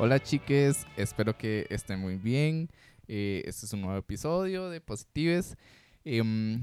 Hola 0.00 0.20
chiques, 0.22 0.86
espero 0.96 1.36
que 1.36 1.66
estén 1.70 2.00
muy 2.00 2.16
bien. 2.16 2.68
Eh, 3.08 3.42
este 3.46 3.66
es 3.66 3.72
un 3.72 3.80
nuevo 3.80 3.98
episodio 3.98 4.70
de 4.70 4.80
Positives. 4.80 5.56
Em, 6.04 6.62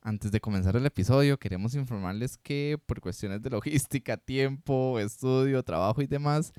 antes 0.00 0.32
de 0.32 0.40
comenzar 0.40 0.76
el 0.76 0.84
episodio, 0.86 1.38
queremos 1.38 1.74
informarles 1.74 2.36
que 2.38 2.78
por 2.86 3.00
cuestiones 3.00 3.40
de 3.42 3.50
logística, 3.50 4.16
tiempo, 4.16 4.98
estudio, 4.98 5.62
trabajo 5.62 6.02
y 6.02 6.06
demás, 6.06 6.52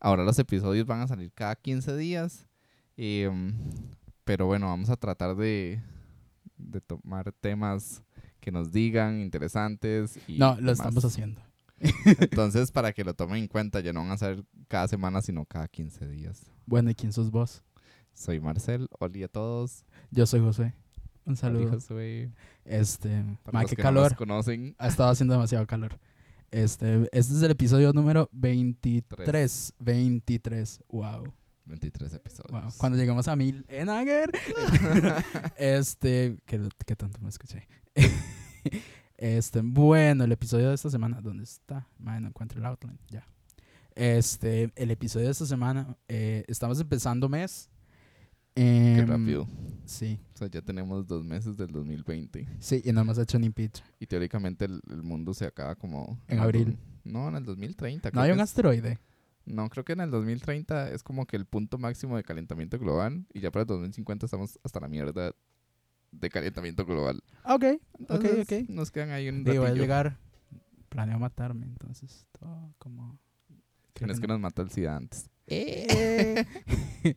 ahora 0.00 0.24
los 0.24 0.38
episodios 0.38 0.86
van 0.86 1.02
a 1.02 1.08
salir 1.08 1.30
cada 1.32 1.54
15 1.56 1.96
días. 1.96 2.46
Em, 2.96 3.52
pero 4.24 4.46
bueno, 4.46 4.66
vamos 4.68 4.88
a 4.88 4.96
tratar 4.96 5.36
de, 5.36 5.82
de 6.56 6.80
tomar 6.80 7.32
temas 7.32 8.02
que 8.40 8.50
nos 8.50 8.72
digan 8.72 9.20
interesantes. 9.20 10.18
Y 10.26 10.38
No, 10.38 10.52
lo 10.52 10.56
demás. 10.72 10.78
estamos 10.78 11.04
haciendo. 11.04 11.42
Entonces, 12.20 12.70
para 12.70 12.92
que 12.92 13.04
lo 13.04 13.14
tomen 13.14 13.42
en 13.42 13.48
cuenta, 13.48 13.80
ya 13.80 13.92
no 13.92 14.00
van 14.00 14.10
a 14.10 14.18
ser 14.18 14.44
cada 14.68 14.88
semana, 14.88 15.20
sino 15.22 15.44
cada 15.44 15.68
15 15.68 16.08
días. 16.08 16.50
Bueno, 16.64 16.90
¿y 16.90 16.94
quién 16.94 17.12
sos 17.12 17.30
vos? 17.30 17.62
Soy 18.14 18.40
Marcel, 18.40 18.88
hola 18.98 19.26
a 19.26 19.28
todos. 19.28 19.84
Yo 20.10 20.26
soy 20.26 20.40
José. 20.40 20.74
Un 21.26 21.32
Oli, 21.32 21.36
saludo. 21.36 21.70
Josué. 21.72 22.32
Este, 22.64 23.24
Para 23.42 23.52
ma, 23.52 23.62
los 23.62 23.70
qué 23.70 23.76
que 23.76 23.82
no 23.82 23.88
calor. 23.88 24.16
conocen, 24.16 24.74
ha 24.78 24.88
estado 24.88 25.10
haciendo 25.10 25.34
demasiado 25.34 25.66
calor. 25.66 25.98
Este, 26.50 27.02
este 27.12 27.34
es 27.34 27.42
el 27.42 27.50
episodio 27.50 27.92
número 27.92 28.30
23. 28.32 29.74
23. 29.78 30.80
Wow. 30.88 31.32
23 31.66 32.14
episodios. 32.14 32.62
wow. 32.62 32.72
Cuando 32.78 32.96
llegamos 32.96 33.26
a 33.28 33.36
mil 33.36 33.66
en 33.68 33.88
Aguer. 33.88 34.30
este, 35.56 36.38
qué, 36.46 36.68
qué 36.86 36.96
tanto 36.96 37.20
me 37.20 37.28
escuché. 37.28 37.66
Este, 39.18 39.60
bueno, 39.62 40.24
el 40.24 40.32
episodio 40.32 40.68
de 40.68 40.74
esta 40.74 40.90
semana, 40.90 41.20
¿dónde 41.20 41.44
está? 41.44 41.86
Man, 41.98 42.22
no 42.22 42.28
encuentro 42.28 42.58
el 42.58 42.66
outline. 42.66 42.98
Ya. 43.08 43.26
Este, 43.94 44.72
el 44.76 44.90
episodio 44.90 45.26
de 45.26 45.32
esta 45.32 45.46
semana, 45.46 45.96
eh, 46.08 46.44
estamos 46.48 46.78
empezando 46.80 47.28
mes. 47.28 47.70
Qué 48.54 48.98
Em, 48.98 49.06
rápido. 49.06 49.46
Sí, 49.84 50.18
O 50.34 50.38
sea, 50.38 50.48
ya 50.48 50.62
tenemos 50.62 51.06
dos 51.06 51.24
meses 51.24 51.56
del 51.56 51.68
2020. 51.72 52.46
sí, 52.58 52.82
y 52.84 52.92
no 52.92 53.02
hemos 53.02 53.18
hecho 53.18 53.38
ni 53.38 53.50
pitch. 53.50 53.82
Y 54.00 54.06
teóricamente 54.06 54.64
el, 54.64 54.80
el 54.90 55.02
mundo 55.02 55.34
se 55.34 55.44
acaba 55.46 55.74
como... 55.76 56.18
En 56.28 56.38
abril. 56.40 56.78
No, 57.04 57.28
en 57.28 57.36
el 57.36 57.44
2030. 57.44 58.10
No 58.12 58.20
hay 58.20 58.30
un 58.32 58.38
es- 58.38 58.44
asteroide. 58.44 58.98
No, 59.44 59.68
creo 59.68 59.84
que 59.84 59.92
en 59.92 60.00
el 60.00 60.10
2030 60.10 60.90
es 60.90 61.02
como 61.04 61.24
que 61.26 61.36
el 61.36 61.44
punto 61.46 61.78
máximo 61.78 62.16
de 62.16 62.24
calentamiento 62.24 62.78
global. 62.78 63.26
Y 63.32 63.40
ya 63.40 63.50
para 63.52 63.62
el 63.62 63.68
2050 63.68 64.26
estamos 64.26 64.58
hasta 64.64 64.80
la 64.80 64.88
mierda 64.88 65.32
de 66.12 66.30
calentamiento 66.30 66.84
global. 66.86 67.22
Ok, 67.44 67.64
Entonces, 67.98 68.38
ok. 68.62 68.68
Nos 68.70 68.90
quedan 68.90 69.10
ahí 69.10 69.28
un 69.28 69.44
Digo, 69.44 69.56
voy 69.58 69.64
a 69.66 69.68
ratillo. 69.68 69.82
llegar. 69.82 70.18
Planeo 70.88 71.18
matarme, 71.18 71.66
entonces 71.66 72.26
todo 72.38 72.72
como. 72.78 73.18
Tienes 73.92 74.20
que 74.20 74.26
no. 74.26 74.34
nos 74.34 74.40
mata 74.40 74.62
el 74.62 74.70
SIDA 74.70 74.96
antes. 74.96 75.28
Eh. 75.46 76.44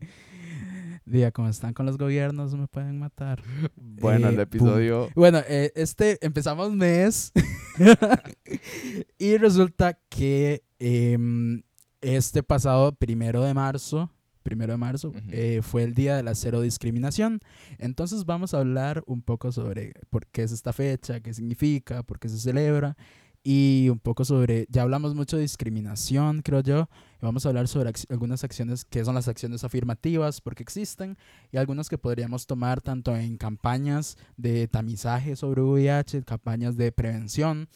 Diga, 1.06 1.32
como 1.32 1.48
están 1.50 1.74
con 1.74 1.86
los 1.86 1.98
gobiernos, 1.98 2.54
me 2.56 2.68
pueden 2.68 3.00
matar. 3.00 3.42
Bueno, 3.76 4.28
Eh, 4.28 4.30
el 4.30 4.36
pum. 4.36 4.42
episodio... 4.44 5.10
Bueno, 5.16 5.40
eh, 5.48 5.72
este 5.76 6.24
empezamos 6.26 6.72
mes 6.74 7.32
y 9.18 9.38
resulta 9.38 10.00
que 10.10 10.64
em, 10.78 11.64
este 12.02 12.44
pasado 12.44 12.94
primero 12.94 13.44
de 13.44 13.54
marzo, 13.54 14.12
primero 14.44 14.74
de 14.74 14.78
marzo, 14.78 15.10
Ujú. 15.10 15.20
eh, 15.32 15.62
fue 15.62 15.84
el 15.84 15.94
día 15.94 16.16
de 16.16 16.24
la 16.24 16.36
cero 16.36 16.62
discriminación. 16.62 17.40
Entonces 17.78 18.26
vamos 18.26 18.54
a 18.54 18.60
hablar 18.60 19.04
un 19.06 19.22
poco 19.22 19.52
sobre 19.52 19.94
por 20.10 20.26
qué 20.28 20.44
es 20.44 20.52
esta 20.52 20.74
fecha, 20.74 21.20
qué 21.20 21.34
significa, 21.34 22.04
por 22.04 22.20
qué 22.20 22.30
se 22.30 22.38
celebra 22.40 22.96
y 23.42 23.88
un 23.90 24.00
poco 24.00 24.26
sobre, 24.26 24.66
ya 24.70 24.82
hablamos 24.82 25.16
mucho 25.16 25.38
de 25.38 25.44
discriminación, 25.44 26.42
creo 26.42 26.60
yo, 26.60 26.90
vamos 27.22 27.46
a 27.46 27.50
hablar 27.50 27.70
sobre 27.70 27.90
ac- 27.90 28.06
algunas 28.12 28.44
acciones 28.44 28.84
que 28.84 29.06
son 29.06 29.16
las 29.16 29.30
acciones 29.30 29.64
afirmativas, 29.64 30.42
porque 30.42 30.62
existen, 30.62 31.18
y 31.50 31.56
algunas 31.56 31.88
que 31.88 31.98
podríamos 31.98 32.48
tomar 32.48 32.82
tanto 32.82 33.16
en 33.16 33.38
campañas 33.38 34.18
de 34.36 34.68
tamizaje 34.68 35.38
sobre 35.38 35.62
VIH, 35.62 36.24
campañas 36.26 36.76
de 36.76 36.92
prevención 36.92 37.70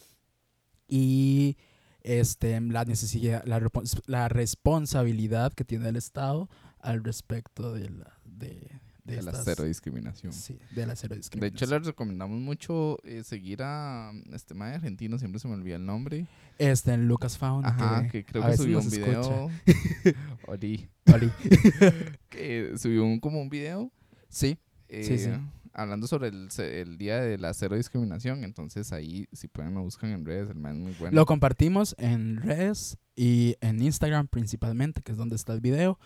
y 0.88 1.56
este, 2.04 2.60
la 2.62 2.86
necesidad, 2.86 3.44
la, 3.46 3.62
la 4.08 4.30
responsabilidad 4.30 5.54
que 5.54 5.64
tiene 5.66 5.90
el 5.90 5.96
Estado 5.96 6.50
al 6.80 7.04
respecto 7.04 7.74
de 7.74 7.90
la, 7.90 8.18
de, 8.26 8.70
de 9.06 9.16
de 9.18 9.22
la 9.22 9.32
cero 9.44 9.64
discriminación. 9.66 10.32
sí, 10.34 10.58
de 10.76 10.86
la 10.86 10.96
cero 10.96 11.16
De 11.16 11.20
discriminación. 11.20 11.56
hecho, 11.58 11.66
les 11.78 11.86
recomendamos 11.88 12.40
mucho 12.40 12.98
eh, 13.04 13.24
seguir 13.24 13.62
a 13.64 14.12
mm, 14.14 14.34
este 14.34 14.54
mae 14.54 14.76
argentino, 14.76 15.18
siempre 15.18 15.40
se 15.40 15.48
me 15.48 15.54
olvida 15.56 15.76
el 15.78 15.86
nombre. 15.86 16.28
este, 16.58 16.94
en 16.94 17.08
Lucas 17.08 17.38
Fauna, 17.38 17.70
Ajá, 17.70 18.04
que, 18.04 18.24
que 18.24 18.26
creo 18.26 18.46
que 18.46 18.58
subió 18.58 18.80
un 18.80 18.90
video. 18.90 19.50
Oli, 20.48 20.88
Oli. 21.14 21.32
que 22.30 22.74
subió 22.78 23.06
un, 23.06 23.20
como 23.20 23.42
un 23.42 23.50
video 23.50 23.92
sí, 24.30 24.58
eh, 24.90 25.04
Sí, 25.04 25.18
sí. 25.18 25.30
Hablando 25.74 26.08
sobre 26.08 26.30
el, 26.30 26.50
el 26.58 26.98
día 26.98 27.22
de 27.22 27.38
la 27.38 27.54
cero 27.54 27.76
discriminación. 27.76 28.44
Entonces 28.44 28.92
ahí, 28.94 29.28
si 29.32 29.48
pueden, 29.48 29.74
lo 29.74 29.82
buscan 29.82 30.12
en 30.12 30.26
redes, 30.26 30.50
el 30.50 30.58
man 30.58 30.76
es 30.76 30.82
muy 30.82 30.92
bueno. 31.00 31.16
Lo 31.16 31.26
compartimos 31.26 31.96
en 31.98 32.38
redes 32.38 32.98
y 33.16 33.56
en 33.62 33.82
Instagram 33.82 34.28
principalmente, 34.28 35.02
que 35.02 35.12
es 35.12 35.18
donde 35.18 35.36
está 35.36 35.54
el 35.54 35.62
video, 35.62 36.00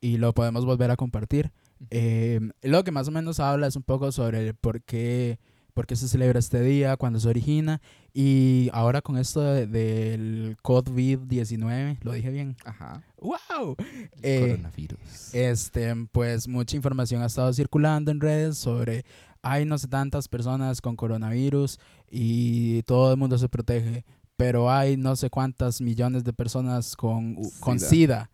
y 0.00 0.16
lo 0.16 0.32
podemos 0.34 0.64
volver 0.64 0.90
a 0.90 0.96
compartir. 0.96 1.52
Eh, 1.90 2.40
lo 2.62 2.84
que 2.84 2.92
más 2.92 3.08
o 3.08 3.10
menos 3.10 3.40
habla 3.40 3.66
es 3.66 3.76
un 3.76 3.82
poco 3.82 4.12
sobre 4.12 4.48
el 4.48 4.54
por 4.54 4.82
qué, 4.82 5.38
por 5.74 5.86
qué 5.86 5.96
se 5.96 6.06
celebra 6.08 6.38
este 6.38 6.60
día, 6.60 6.96
cuándo 6.96 7.18
se 7.20 7.28
origina, 7.28 7.80
y 8.12 8.68
ahora 8.72 9.00
con 9.02 9.16
esto 9.16 9.40
de- 9.40 9.66
del 9.66 10.56
COVID-19, 10.62 11.98
lo 12.02 12.12
dije 12.12 12.30
bien. 12.30 12.56
Ajá. 12.64 13.02
¡Wow! 13.20 13.76
el 13.78 14.08
Eh, 14.22 14.40
coronavirus. 14.50 15.34
Este, 15.34 15.94
pues 16.12 16.46
mucha 16.48 16.76
información 16.76 17.22
ha 17.22 17.26
estado 17.26 17.52
circulando 17.52 18.10
en 18.10 18.20
redes 18.20 18.58
sobre 18.58 19.04
hay 19.42 19.64
no 19.64 19.76
sé 19.78 19.88
tantas 19.88 20.28
personas 20.28 20.80
con 20.80 20.94
coronavirus 20.94 21.78
y 22.10 22.82
todo 22.84 23.10
el 23.12 23.18
mundo 23.18 23.38
se 23.38 23.48
protege, 23.48 24.04
pero 24.36 24.70
hay 24.70 24.96
no 24.96 25.16
sé 25.16 25.30
cuántas 25.30 25.80
millones 25.80 26.22
de 26.24 26.32
personas 26.32 26.94
con, 26.96 27.36
con 27.60 27.78
Sida. 27.80 27.88
SIDA 27.88 28.30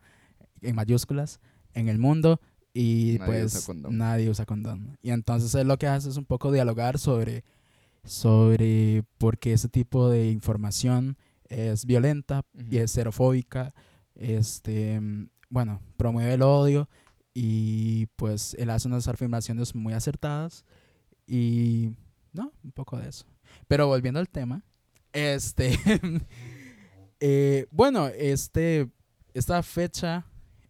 en 0.61 0.75
mayúsculas 0.75 1.39
en 1.73 1.87
el 1.89 1.97
mundo 1.97 2.39
y 2.79 3.17
Nadie 3.19 3.25
pues 3.25 3.55
usa 3.55 3.65
condón. 3.65 3.97
nadie 3.97 4.29
usa 4.29 4.45
condón. 4.45 4.97
Y 5.01 5.11
entonces 5.11 5.53
él 5.55 5.67
lo 5.67 5.77
que 5.77 5.87
hace 5.87 6.07
es 6.07 6.15
un 6.15 6.23
poco 6.23 6.49
dialogar 6.49 6.97
sobre 6.97 7.43
sobre 8.05 9.03
por 9.17 9.37
qué 9.37 9.51
ese 9.51 9.67
tipo 9.67 10.09
de 10.09 10.31
información 10.31 11.17
es 11.49 11.85
violenta 11.85 12.45
y 12.53 12.77
es 12.77 12.91
xerofóbica, 12.93 13.73
este, 14.15 15.01
bueno, 15.49 15.81
promueve 15.97 16.33
el 16.35 16.41
odio 16.41 16.87
y 17.33 18.05
pues 18.15 18.55
él 18.57 18.69
hace 18.69 18.87
unas 18.87 19.09
afirmaciones 19.09 19.75
muy 19.75 19.91
acertadas 19.93 20.63
y 21.27 21.91
no, 22.31 22.53
un 22.63 22.71
poco 22.71 22.97
de 22.97 23.09
eso. 23.09 23.25
Pero 23.67 23.87
volviendo 23.87 24.21
al 24.21 24.29
tema, 24.29 24.63
este, 25.11 25.77
eh, 27.19 27.67
bueno, 27.71 28.07
este, 28.07 28.89
esta 29.33 29.61
fecha, 29.63 30.25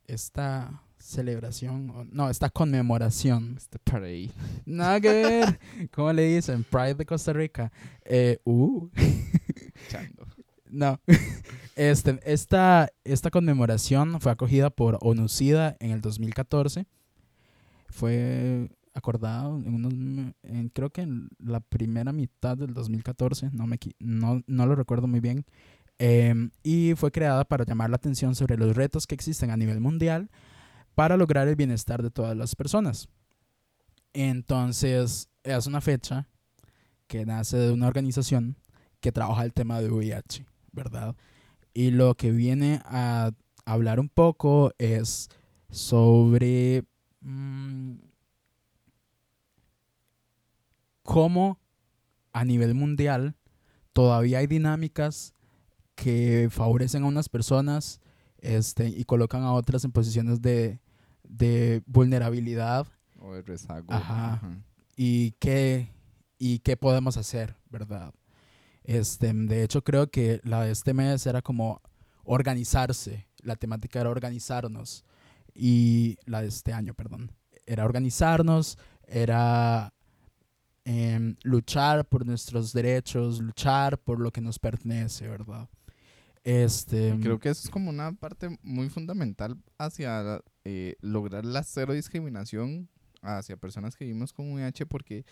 esta 0.07 0.81
celebración, 0.99 2.09
no, 2.11 2.29
esta 2.29 2.49
conmemoración, 2.49 3.55
Este 3.57 3.79
parade. 3.79 4.29
nada 4.65 4.99
que 5.01 5.09
ver, 5.11 5.59
¿cómo 5.91 6.11
le 6.13 6.35
dicen? 6.35 6.63
Pride 6.63 6.95
de 6.95 7.05
Costa 7.05 7.33
Rica. 7.33 7.71
Eh, 8.05 8.39
uh, 8.43 8.89
Chando. 9.89 10.25
no. 10.69 10.99
Este, 11.75 12.19
esta, 12.25 12.89
esta 13.05 13.31
conmemoración 13.31 14.19
fue 14.19 14.33
acogida 14.33 14.69
por 14.69 14.97
ONUCIDA 14.99 15.77
en 15.79 15.91
el 15.91 16.01
2014. 16.01 16.87
Fue 17.87 18.69
acordado 18.93 19.57
en 19.63 19.73
unos, 19.75 19.93
en- 20.43 20.69
creo 20.73 20.89
que 20.89 21.01
en 21.01 21.29
la 21.39 21.61
primera 21.61 22.11
mitad 22.11 22.57
del 22.57 22.73
2014, 22.73 23.51
no, 23.53 23.65
me, 23.65 23.79
no, 23.99 24.43
no 24.45 24.65
lo 24.65 24.75
recuerdo 24.75 25.07
muy 25.07 25.21
bien. 25.21 25.45
Em, 25.99 26.51
y 26.63 26.93
fue 26.97 27.11
creada 27.11 27.45
para 27.45 27.63
llamar 27.63 27.89
la 27.89 27.95
atención 27.95 28.35
sobre 28.35 28.57
los 28.57 28.75
retos 28.75 29.07
que 29.07 29.15
existen 29.15 29.49
a 29.51 29.55
nivel 29.57 29.79
mundial 29.79 30.29
para 30.99 31.15
lograr 31.15 31.47
el 31.47 31.55
bienestar 31.55 32.03
de 32.03 32.11
todas 32.11 32.35
las 32.35 32.57
personas. 32.57 33.07
Entonces, 34.11 35.29
es 35.43 35.65
una 35.65 35.79
fecha 35.79 36.27
que 37.07 37.25
nace 37.25 37.55
de 37.55 37.71
una 37.71 37.87
organización 37.87 38.57
que 38.99 39.13
trabaja 39.13 39.45
el 39.45 39.53
tema 39.53 39.79
de 39.79 39.89
VIH, 39.89 40.45
¿verdad? 40.73 41.15
Y 41.73 41.91
lo 41.91 42.15
que 42.15 42.31
viene 42.31 42.81
a 42.83 43.31
hablar 43.63 44.01
un 44.01 44.09
poco 44.09 44.73
es 44.77 45.29
sobre 45.69 46.83
mm, 47.21 47.93
cómo 51.03 51.61
a 52.33 52.43
nivel 52.43 52.75
mundial 52.75 53.37
todavía 53.93 54.39
hay 54.39 54.47
dinámicas 54.47 55.33
que 55.95 56.49
favorecen 56.51 57.03
a 57.03 57.07
unas 57.07 57.29
personas 57.29 58.01
este, 58.39 58.89
y 58.89 59.05
colocan 59.05 59.43
a 59.43 59.53
otras 59.53 59.85
en 59.85 59.93
posiciones 59.93 60.41
de, 60.41 60.81
de 61.29 61.81
vulnerabilidad 61.85 62.85
O 63.19 63.33
rezago. 63.41 63.85
Ajá. 63.93 64.41
y 64.97 65.31
qué, 65.39 65.87
y 66.37 66.59
qué 66.59 66.75
podemos 66.75 67.15
hacer, 67.15 67.55
¿verdad? 67.69 68.13
Este, 68.83 69.31
de 69.33 69.63
hecho, 69.63 69.83
creo 69.83 70.09
que 70.09 70.41
la 70.43 70.63
de 70.63 70.71
este 70.71 70.93
mes 70.93 71.25
era 71.25 71.41
como 71.41 71.81
organizarse. 72.23 73.27
La 73.41 73.55
temática 73.55 74.01
era 74.01 74.09
organizarnos. 74.09 75.05
y 75.53 76.17
la 76.25 76.41
de 76.41 76.47
este 76.47 76.73
año, 76.73 76.93
perdón. 76.93 77.31
Era 77.65 77.83
organizarnos, 77.85 78.77
era 79.07 79.93
em, 80.85 81.35
luchar 81.43 82.05
por 82.07 82.25
nuestros 82.25 82.71
derechos, 82.73 83.39
luchar 83.41 83.97
por 83.99 84.19
lo 84.19 84.31
que 84.31 84.41
nos 84.41 84.57
pertenece, 84.57 85.27
¿verdad? 85.27 85.67
Este, 86.43 87.15
Creo 87.21 87.39
que 87.39 87.49
eso 87.49 87.63
es 87.65 87.69
como 87.69 87.89
una 87.89 88.11
parte 88.13 88.57
muy 88.63 88.89
fundamental 88.89 89.57
hacia 89.77 90.41
eh, 90.65 90.95
lograr 91.01 91.45
la 91.45 91.63
cero 91.63 91.93
discriminación 91.93 92.89
hacia 93.21 93.57
personas 93.57 93.95
que 93.95 94.05
vivimos 94.05 94.33
con 94.33 94.51
VIH 94.53 94.85
porque 94.85 95.25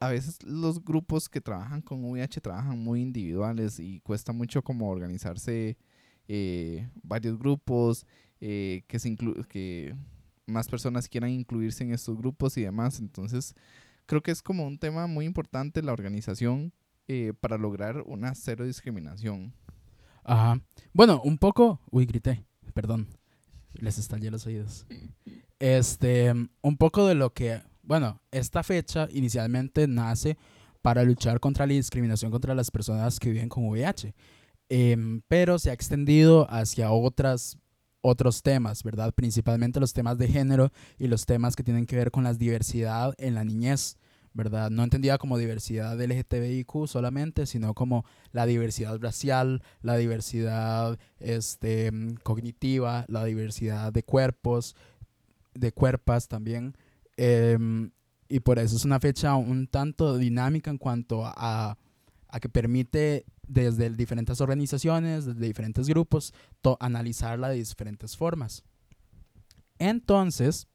a 0.00 0.08
veces 0.08 0.42
los 0.42 0.82
grupos 0.82 1.28
que 1.28 1.40
trabajan 1.40 1.82
con 1.82 2.04
VIH 2.04 2.40
trabajan 2.40 2.78
muy 2.78 3.02
individuales 3.02 3.78
y 3.78 4.00
cuesta 4.00 4.32
mucho 4.32 4.62
como 4.62 4.88
organizarse 4.88 5.76
eh, 6.26 6.88
varios 7.02 7.38
grupos, 7.38 8.06
eh, 8.40 8.84
que, 8.86 8.98
se 8.98 9.16
que 9.48 9.94
más 10.46 10.68
personas 10.68 11.08
quieran 11.08 11.30
incluirse 11.30 11.84
en 11.84 11.92
estos 11.92 12.16
grupos 12.16 12.56
y 12.56 12.62
demás. 12.62 12.98
Entonces, 13.00 13.54
creo 14.06 14.22
que 14.22 14.30
es 14.30 14.40
como 14.40 14.66
un 14.66 14.78
tema 14.78 15.06
muy 15.06 15.26
importante 15.26 15.82
la 15.82 15.92
organización 15.92 16.72
eh, 17.08 17.32
para 17.38 17.58
lograr 17.58 18.02
una 18.06 18.34
cero 18.34 18.64
discriminación. 18.64 19.52
Ajá. 20.24 20.60
Bueno, 20.92 21.20
un 21.24 21.36
poco. 21.36 21.80
Uy, 21.90 22.06
grité. 22.06 22.44
Perdón. 22.72 23.19
Les 23.74 23.98
estallé 23.98 24.30
los 24.30 24.46
oídos. 24.46 24.86
Este, 25.58 26.32
un 26.62 26.76
poco 26.76 27.06
de 27.06 27.14
lo 27.14 27.32
que. 27.32 27.60
Bueno, 27.82 28.20
esta 28.30 28.62
fecha 28.62 29.08
inicialmente 29.12 29.86
nace 29.88 30.36
para 30.82 31.02
luchar 31.02 31.40
contra 31.40 31.66
la 31.66 31.74
discriminación 31.74 32.30
contra 32.30 32.54
las 32.54 32.70
personas 32.70 33.18
que 33.18 33.30
viven 33.30 33.48
con 33.48 33.68
VIH. 33.68 34.14
Em, 34.68 35.20
pero 35.28 35.58
se 35.58 35.70
ha 35.70 35.72
extendido 35.72 36.46
hacia 36.50 36.92
otras, 36.92 37.58
otros 38.00 38.42
temas, 38.42 38.82
¿verdad? 38.84 39.12
Principalmente 39.12 39.80
los 39.80 39.92
temas 39.92 40.16
de 40.16 40.28
género 40.28 40.70
y 40.98 41.08
los 41.08 41.26
temas 41.26 41.56
que 41.56 41.64
tienen 41.64 41.86
que 41.86 41.96
ver 41.96 42.10
con 42.10 42.24
la 42.24 42.34
diversidad 42.34 43.14
en 43.18 43.34
la 43.34 43.44
niñez. 43.44 43.98
¿Verdad? 44.32 44.70
No 44.70 44.84
entendida 44.84 45.18
como 45.18 45.38
diversidad 45.38 46.00
LGTBIQ 46.00 46.86
solamente, 46.86 47.46
sino 47.46 47.74
como 47.74 48.04
la 48.32 48.46
diversidad 48.46 48.98
racial, 49.00 49.62
la 49.82 49.96
diversidad 49.96 50.98
este, 51.18 51.90
cognitiva, 52.22 53.04
la 53.08 53.24
diversidad 53.24 53.92
de 53.92 54.02
cuerpos, 54.02 54.76
de 55.54 55.72
cuerpas 55.72 56.28
también. 56.28 56.76
Em, 57.16 57.90
y 58.28 58.40
por 58.40 58.58
eso 58.58 58.76
es 58.76 58.84
una 58.84 59.00
fecha 59.00 59.34
un 59.34 59.66
tanto 59.66 60.16
dinámica 60.16 60.70
en 60.70 60.78
cuanto 60.78 61.24
a, 61.26 61.76
a 62.28 62.40
que 62.40 62.48
permite 62.48 63.24
desde 63.46 63.90
diferentes 63.90 64.40
organizaciones, 64.40 65.26
desde 65.26 65.46
diferentes 65.46 65.88
grupos, 65.88 66.32
analizarla 66.78 67.48
de 67.48 67.56
diferentes 67.56 68.16
formas. 68.16 68.62
Entonces, 69.78 70.68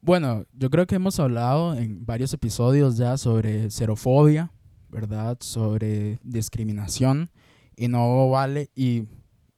bueno, 0.00 0.44
yo 0.52 0.70
creo 0.70 0.86
que 0.86 0.94
hemos 0.94 1.20
hablado 1.20 1.74
en 1.74 2.04
varios 2.06 2.32
episodios 2.32 2.96
ya 2.96 3.16
sobre 3.16 3.70
xerofobia, 3.70 4.52
¿verdad? 4.88 5.38
Sobre 5.40 6.18
discriminación 6.22 7.30
y 7.76 7.88
no 7.88 8.28
vale 8.30 8.70
y 8.74 9.04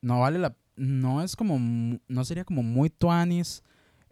no 0.00 0.21
vale 0.21 0.39
la 0.39 0.56
no 0.77 1.23
es 1.23 1.37
como 1.37 1.59
no 2.09 2.25
sería 2.25 2.44
como 2.44 2.62
muy 2.62 2.91
tuanis 2.91 3.62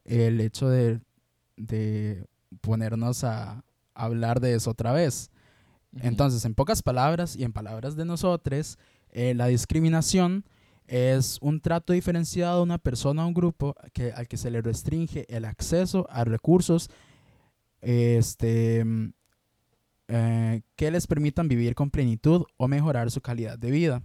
el 0.04 0.40
hecho 0.40 0.68
de, 0.68 1.00
de 1.56 2.26
ponernos 2.60 3.24
a 3.24 3.64
hablar 3.94 4.40
de 4.40 4.54
eso 4.54 4.70
otra 4.70 4.92
vez. 4.92 5.30
Entonces, 6.00 6.44
en 6.44 6.54
pocas 6.54 6.82
palabras 6.82 7.36
y 7.36 7.44
en 7.44 7.52
palabras 7.52 7.96
de 7.96 8.04
nosotros, 8.04 8.78
eh, 9.10 9.34
la 9.34 9.46
discriminación 9.46 10.44
es 10.90 11.38
un 11.40 11.60
trato 11.60 11.92
diferenciado 11.92 12.56
de 12.56 12.62
una 12.64 12.78
persona 12.78 13.24
o 13.24 13.28
un 13.28 13.34
grupo 13.34 13.76
que, 13.92 14.10
al 14.12 14.26
que 14.26 14.36
se 14.36 14.50
le 14.50 14.60
restringe 14.60 15.24
el 15.28 15.44
acceso 15.44 16.04
a 16.10 16.24
recursos 16.24 16.90
este, 17.80 18.84
eh, 20.08 20.62
que 20.74 20.90
les 20.90 21.06
permitan 21.06 21.46
vivir 21.46 21.76
con 21.76 21.90
plenitud 21.90 22.42
o 22.56 22.66
mejorar 22.66 23.12
su 23.12 23.20
calidad 23.20 23.56
de 23.56 23.70
vida. 23.70 24.02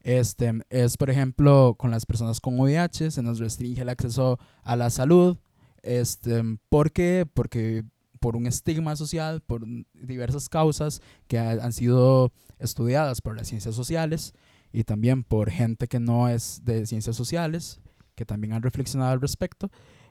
Este, 0.00 0.62
es, 0.70 0.96
por 0.96 1.10
ejemplo, 1.10 1.76
con 1.78 1.90
las 1.90 2.06
personas 2.06 2.40
con 2.40 2.58
VIH 2.58 3.10
se 3.10 3.22
nos 3.22 3.38
restringe 3.38 3.82
el 3.82 3.90
acceso 3.90 4.38
a 4.62 4.76
la 4.76 4.88
salud. 4.88 5.36
Este, 5.82 6.42
¿Por 6.70 6.90
qué? 6.90 7.26
Porque 7.34 7.84
por 8.18 8.34
un 8.34 8.46
estigma 8.46 8.96
social, 8.96 9.42
por 9.42 9.66
diversas 9.92 10.48
causas 10.48 11.02
que 11.28 11.38
han 11.38 11.72
sido 11.74 12.32
estudiadas 12.58 13.20
por 13.20 13.36
las 13.36 13.48
ciencias 13.48 13.74
sociales 13.74 14.32
y 14.74 14.82
también 14.82 15.22
por 15.22 15.50
gente 15.50 15.86
que 15.86 16.00
no 16.00 16.28
es 16.28 16.62
de 16.64 16.84
ciencias 16.84 17.14
sociales, 17.14 17.80
que 18.16 18.26
también 18.26 18.54
han 18.54 18.62
reflexionado 18.62 19.12
al 19.12 19.20
respecto 19.20 19.70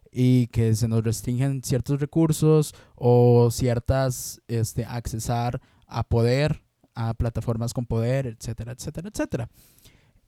y 0.09 0.47
que 0.47 0.73
se 0.73 0.87
nos 0.87 1.03
restringen 1.03 1.61
ciertos 1.63 1.99
recursos 1.99 2.73
o 2.95 3.51
ciertas, 3.51 4.41
este, 4.47 4.85
accesar 4.85 5.61
a 5.85 6.03
poder, 6.07 6.63
a 6.95 7.13
plataformas 7.13 7.73
con 7.73 7.85
poder, 7.85 8.25
etcétera, 8.25 8.71
etcétera, 8.71 9.09
etcétera. 9.09 9.49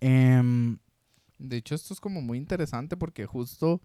Em, 0.02 0.80
de 1.40 1.56
hecho, 1.56 1.74
esto 1.74 1.94
es 1.94 2.02
como 2.02 2.22
muy 2.22 2.38
interesante 2.38 2.98
porque 2.98 3.26
justo 3.26 3.82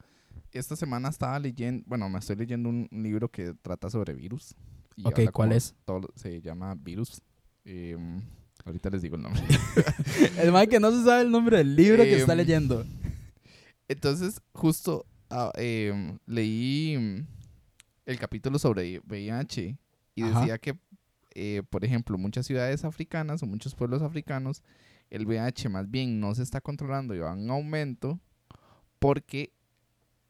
esta 0.50 0.75
semana 0.75 1.11
estaba 1.11 1.38
leyendo, 1.38 1.85
bueno, 1.87 2.08
me 2.08 2.19
estoy 2.19 2.35
leyendo 2.35 2.69
un 2.70 2.88
libro 2.91 3.31
que 3.31 3.55
trata 3.62 3.88
sobre 3.88 4.14
virus. 4.14 4.56
ok, 5.05 5.31
¿cuál 5.32 5.52
es? 5.52 5.76
Todo, 5.85 6.08
se 6.17 6.41
llama 6.41 6.75
Virus. 6.75 7.23
Eh, 7.64 7.97
Ahorita 8.65 8.91
les 8.91 9.03
digo 9.03 9.17
el 9.17 9.23
nombre. 9.23 9.43
el 10.39 10.53
man 10.53 10.67
que 10.67 10.81
no 10.81 10.91
se 10.91 11.05
sabe 11.05 11.23
el 11.23 11.31
nombre 11.31 11.59
del 11.59 11.75
libro 11.75 12.03
que 12.03 12.17
está 12.17 12.33
em, 12.33 12.39
leyendo. 12.39 12.85
Entonces, 13.89 14.41
justo 14.53 15.07
ah, 15.31 15.51
em, 15.57 16.19
leí 16.27 16.97
mm, 16.99 17.27
el 18.07 18.19
capítulo 18.19 18.59
sobre 18.59 19.01
VIH 19.01 19.77
y 20.15 20.23
decía 20.23 20.59
que, 20.59 20.79
eh, 21.35 21.62
por 21.71 21.85
ejemplo, 21.85 22.19
muchas 22.19 22.47
ciudades 22.47 22.85
africanas 22.85 23.43
o 23.43 23.47
muchos 23.47 23.75
pueblos 23.75 24.02
africanos, 24.02 24.62
el 25.09 25.26
VIH 25.26 25.69
más 25.69 25.90
bien 25.90 26.21
no 26.21 26.35
se 26.35 26.43
está 26.43 26.61
controlando 26.61 27.14
y 27.14 27.19
va 27.19 27.33
en 27.33 27.50
aumento 27.50 28.21
porque 28.99 29.52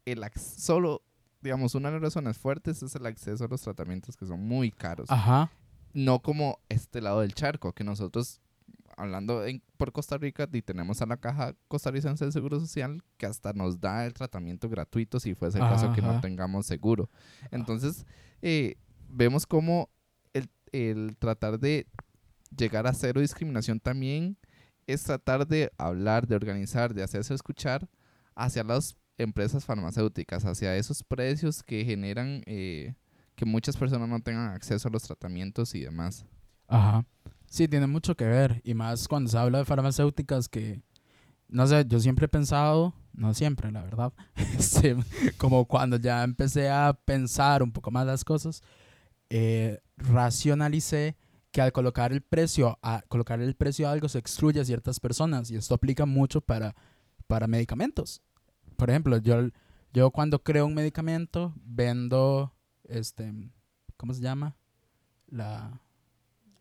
el 0.05 0.23
solo, 0.35 1.03
digamos, 1.41 1.75
una 1.75 1.89
de 1.89 1.95
las 1.95 2.03
razones 2.03 2.37
fuertes 2.37 2.81
es 2.81 2.95
el 2.95 3.05
acceso 3.05 3.43
a 3.43 3.47
los 3.47 3.61
tratamientos 3.61 4.15
que 4.15 4.25
son 4.25 4.39
muy 4.39 4.71
caros. 4.71 5.09
Ajá 5.11 5.51
no 5.93 6.21
como 6.21 6.59
este 6.69 7.01
lado 7.01 7.21
del 7.21 7.33
charco, 7.33 7.73
que 7.73 7.83
nosotros, 7.83 8.41
hablando 8.97 9.43
por 9.77 9.91
Costa 9.91 10.17
Rica, 10.17 10.47
y 10.51 10.61
tenemos 10.61 11.01
a 11.01 11.05
la 11.05 11.17
Caja 11.17 11.55
Costarricense 11.67 12.25
del 12.25 12.33
Seguro 12.33 12.59
Social, 12.59 13.03
que 13.17 13.25
hasta 13.25 13.53
nos 13.53 13.79
da 13.79 14.05
el 14.05 14.13
tratamiento 14.13 14.69
gratuito 14.69 15.19
si 15.19 15.35
fuese 15.35 15.57
el 15.57 15.65
caso 15.65 15.93
que 15.93 16.01
no 16.01 16.21
tengamos 16.21 16.65
seguro. 16.65 17.09
Entonces, 17.51 18.05
eh, 18.41 18.75
vemos 19.09 19.45
como 19.45 19.89
el, 20.33 20.49
el 20.71 21.17
tratar 21.17 21.59
de 21.59 21.87
llegar 22.55 22.87
a 22.87 22.93
cero 22.93 23.21
discriminación 23.21 23.79
también 23.79 24.37
es 24.87 25.03
tratar 25.03 25.47
de 25.47 25.71
hablar, 25.77 26.27
de 26.27 26.35
organizar, 26.35 26.93
de 26.93 27.03
hacerse 27.03 27.33
escuchar 27.33 27.87
hacia 28.35 28.63
las 28.63 28.97
empresas 29.17 29.65
farmacéuticas, 29.65 30.45
hacia 30.45 30.75
esos 30.75 31.03
precios 31.03 31.63
que 31.63 31.85
generan 31.85 32.43
eh, 32.45 32.95
que 33.35 33.45
muchas 33.45 33.77
personas 33.77 34.09
no 34.09 34.19
tengan 34.21 34.49
acceso 34.49 34.87
a 34.87 34.91
los 34.91 35.03
tratamientos 35.03 35.75
y 35.75 35.81
demás. 35.81 36.25
Ajá. 36.67 37.05
Sí, 37.47 37.67
tiene 37.67 37.87
mucho 37.87 38.15
que 38.15 38.25
ver. 38.25 38.61
Y 38.63 38.73
más 38.73 39.07
cuando 39.07 39.29
se 39.29 39.37
habla 39.37 39.59
de 39.59 39.65
farmacéuticas 39.65 40.47
que, 40.47 40.81
no 41.49 41.67
sé, 41.67 41.85
yo 41.87 41.99
siempre 41.99 42.25
he 42.25 42.29
pensado, 42.29 42.93
no 43.13 43.33
siempre, 43.33 43.71
la 43.71 43.83
verdad, 43.83 44.13
este, 44.57 44.95
como 45.37 45.65
cuando 45.65 45.97
ya 45.97 46.23
empecé 46.23 46.69
a 46.69 46.93
pensar 46.93 47.61
un 47.61 47.71
poco 47.71 47.91
más 47.91 48.05
las 48.05 48.23
cosas, 48.23 48.63
eh, 49.29 49.79
racionalicé 49.97 51.17
que 51.51 51.61
al 51.61 51.73
colocar 51.73 52.13
el 52.13 52.21
precio 52.21 52.79
a 52.81 53.03
colocar 53.09 53.41
el 53.41 53.55
precio 53.55 53.87
a 53.87 53.91
algo 53.91 54.07
se 54.07 54.19
excluye 54.19 54.61
a 54.61 54.65
ciertas 54.65 54.99
personas 54.99 55.51
y 55.51 55.57
esto 55.57 55.75
aplica 55.75 56.05
mucho 56.05 56.41
para, 56.41 56.75
para 57.27 57.47
medicamentos. 57.47 58.21
Por 58.77 58.89
ejemplo, 58.89 59.17
yo, 59.17 59.49
yo 59.93 60.11
cuando 60.11 60.41
creo 60.41 60.65
un 60.65 60.73
medicamento 60.73 61.53
vendo 61.57 62.53
este, 62.85 63.33
¿cómo 63.97 64.13
se 64.13 64.21
llama? 64.21 64.55
La... 65.27 65.79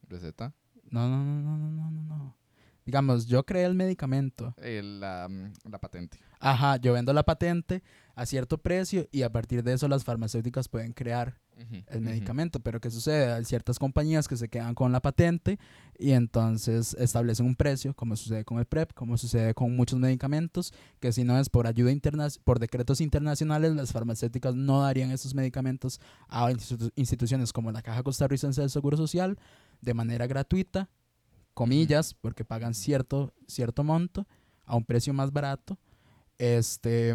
¿Receta? 0.09 0.55
No, 0.91 1.09
no, 1.09 1.25
no, 1.25 1.41
no, 1.41 1.69
no, 1.71 1.91
no, 1.91 2.03
no. 2.03 2.37
Digamos, 2.85 3.27
yo 3.27 3.45
creé 3.45 3.65
el 3.65 3.75
medicamento. 3.75 4.55
la, 4.59 5.29
la 5.71 5.79
patente. 5.79 6.19
Ajá, 6.41 6.77
yo 6.79 6.93
vendo 6.95 7.13
la 7.13 7.23
patente 7.23 7.83
a 8.15 8.27
cierto 8.27 8.59
precio 8.59 9.07
y 9.13 9.23
a 9.23 9.31
partir 9.31 9.63
de 9.63 9.75
eso 9.75 9.87
las 9.87 10.05
farmacéuticas 10.05 10.69
pueden 10.69 10.93
crear 10.93 11.39
el 11.89 12.01
medicamento. 12.01 12.61
Pero 12.61 12.81
¿qué 12.81 12.91
sucede? 12.91 13.33
Hay 13.33 13.45
ciertas 13.45 13.79
compañías 13.79 14.29
que 14.29 14.37
se 14.37 14.49
quedan 14.49 14.75
con 14.75 14.93
la 14.93 15.01
patente 15.01 15.59
y 15.99 16.13
entonces 16.13 16.95
establecen 16.95 17.47
un 17.47 17.57
precio, 17.57 17.95
como 17.95 18.17
sucede 18.17 18.45
con 18.45 18.59
el 18.59 18.67
PrEP, 18.67 18.93
como 18.95 19.17
sucede 19.17 19.55
con 19.55 19.75
muchos 19.77 19.99
medicamentos, 19.99 20.73
que 20.99 21.13
si 21.13 21.25
no 21.25 21.39
es 21.39 21.49
por 21.49 21.67
ayuda 21.67 21.93
internacional, 21.93 22.45
por 22.45 22.59
decretos 22.59 23.01
internacionales, 23.01 23.75
las 23.75 23.93
farmacéuticas 23.93 24.55
no 24.55 24.83
darían 24.83 25.11
esos 25.11 25.35
medicamentos 25.35 26.01
a 26.29 26.51
instituciones 26.97 27.53
como 27.53 27.73
la 27.73 27.83
Caja 27.83 28.03
Costarricense 28.03 28.61
del 28.61 28.71
Seguro 28.71 28.97
Social 28.97 29.39
de 29.81 29.95
manera 29.95 30.27
gratuita, 30.27 30.89
comillas, 31.55 32.15
porque 32.15 32.45
pagan 32.45 32.75
cierto, 32.75 33.33
cierto 33.47 33.85
monto 33.85 34.27
a 34.65 34.77
un 34.77 34.85
precio 34.85 35.13
más 35.13 35.33
barato 35.33 35.79
este, 36.41 37.15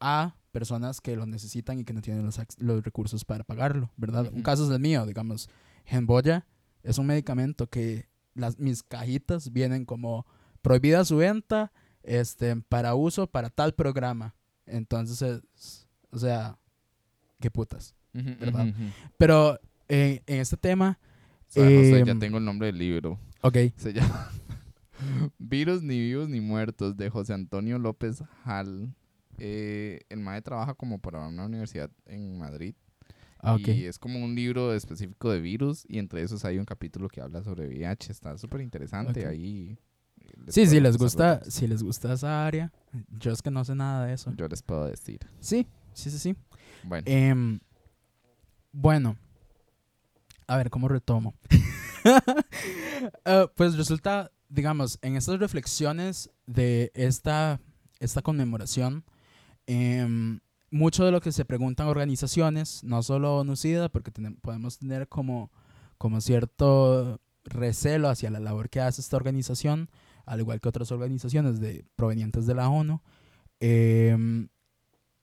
a 0.00 0.34
personas 0.52 1.00
que 1.00 1.16
lo 1.16 1.26
necesitan 1.26 1.78
y 1.78 1.84
que 1.84 1.92
no 1.92 2.00
tienen 2.00 2.24
los, 2.24 2.40
los 2.58 2.84
recursos 2.84 3.24
para 3.24 3.44
pagarlo, 3.44 3.90
¿verdad? 3.96 4.30
Un 4.32 4.42
caso 4.42 4.64
es 4.64 4.70
el 4.70 4.80
mío, 4.80 5.04
digamos, 5.06 5.48
Genboya 5.84 6.46
es 6.82 6.98
un 6.98 7.06
medicamento 7.06 7.68
que 7.68 8.08
las, 8.34 8.58
mis 8.58 8.82
cajitas 8.82 9.52
vienen 9.52 9.84
como 9.84 10.26
prohibida 10.62 11.04
su 11.04 11.16
venta 11.16 11.72
este, 12.02 12.54
para 12.56 12.94
uso 12.94 13.26
para 13.26 13.50
tal 13.50 13.74
programa. 13.74 14.34
Entonces, 14.66 15.42
es- 15.54 15.86
o 16.10 16.18
sea, 16.18 16.56
qué 17.40 17.50
putas. 17.50 17.94
¿verdad? 18.12 18.72
Pero 19.18 19.58
eh, 19.88 20.22
en 20.26 20.40
este 20.40 20.56
tema, 20.56 20.98
O 21.40 21.44
sea, 21.52 21.64
José, 21.64 22.02
ya 22.04 22.12
Em, 22.12 22.18
tengo 22.18 22.38
el 22.38 22.44
nombre 22.44 22.66
del 22.68 22.78
libro. 22.78 23.18
ok, 23.42 23.56
Se 23.76 23.92
llama 23.92 24.30
Virus 25.38 25.82
ni 25.82 25.98
vivos 25.98 26.28
ni 26.28 26.40
muertos 26.40 26.96
de 26.96 27.10
José 27.10 27.34
Antonio 27.34 27.78
López 27.78 28.22
Hall. 28.44 28.94
Eh, 29.38 30.00
el 30.08 30.20
MAE 30.20 30.42
trabaja 30.42 30.74
como 30.74 30.98
para 30.98 31.26
una 31.26 31.46
universidad 31.46 31.90
en 32.06 32.38
Madrid. 32.38 32.74
ah. 33.40 33.56
Y 33.60 33.84
es 33.84 33.98
como 33.98 34.22
un 34.22 34.34
libro 34.34 34.74
específico 34.74 35.30
de 35.30 35.40
virus. 35.40 35.84
Y 35.88 35.98
entre 35.98 36.22
esos 36.22 36.44
hay 36.44 36.58
un 36.58 36.64
capítulo 36.64 37.08
que 37.08 37.20
habla 37.20 37.42
sobre 37.42 37.66
VIH. 37.68 38.12
Está 38.12 38.36
súper 38.38 38.60
interesante. 38.60 39.26
Ahí. 39.26 39.78
eh, 40.20 40.32
Sí, 40.48 40.66
sí, 40.66 40.70
puedo 40.70 40.80
les 40.82 40.96
gusta, 40.98 41.40
si 41.48 41.66
les 41.66 41.82
gusta 41.82 42.12
esa 42.12 42.46
área. 42.46 42.72
Yo 43.10 43.32
es 43.32 43.42
que 43.42 43.50
no 43.50 43.64
sé 43.64 43.74
nada 43.74 44.06
de 44.06 44.14
eso. 44.14 44.32
Yo 44.36 44.48
les 44.48 44.62
puedo 44.62 44.86
decir. 44.86 45.20
Sí, 45.40 45.66
sí, 45.92 46.10
sí, 46.10 46.18
sí. 46.18 46.36
Bueno. 46.84 47.04
Em, 47.06 47.60
bueno, 48.72 49.16
a 50.46 50.56
ver, 50.56 50.70
¿cómo 50.70 50.88
retomo? 50.88 51.34
Ah, 53.24 53.50
pues 53.56 53.76
resulta, 53.76 54.30
digamos, 54.48 54.98
en 55.02 55.16
estas 55.16 55.38
reflexiones 55.38 56.30
de 56.46 56.90
esta, 56.94 57.60
esta 58.00 58.22
conmemoración, 58.22 59.04
em, 59.68 60.40
mucho 60.70 61.04
de 61.04 61.12
lo 61.12 61.20
que 61.20 61.30
se 61.30 61.44
preguntan 61.44 61.86
organizaciones, 61.88 62.82
no 62.84 63.02
solo 63.02 63.36
ONU-SIDA, 63.38 63.88
porque 63.90 64.10
podemos 64.40 64.78
tener 64.78 65.08
como, 65.08 65.50
como 65.98 66.20
cierto 66.20 67.20
recelo 67.44 68.08
hacia 68.08 68.30
la 68.30 68.40
labor 68.40 68.68
que 68.70 68.80
hace 68.80 69.00
esta 69.00 69.16
organización, 69.16 69.88
al 70.26 70.40
igual 70.40 70.60
que 70.60 70.68
otras 70.68 70.90
organizaciones 70.90 71.60
de, 71.60 71.84
provenientes 71.96 72.46
de 72.46 72.54
la 72.54 72.68
ONU. 72.68 73.00
em, 73.60 74.48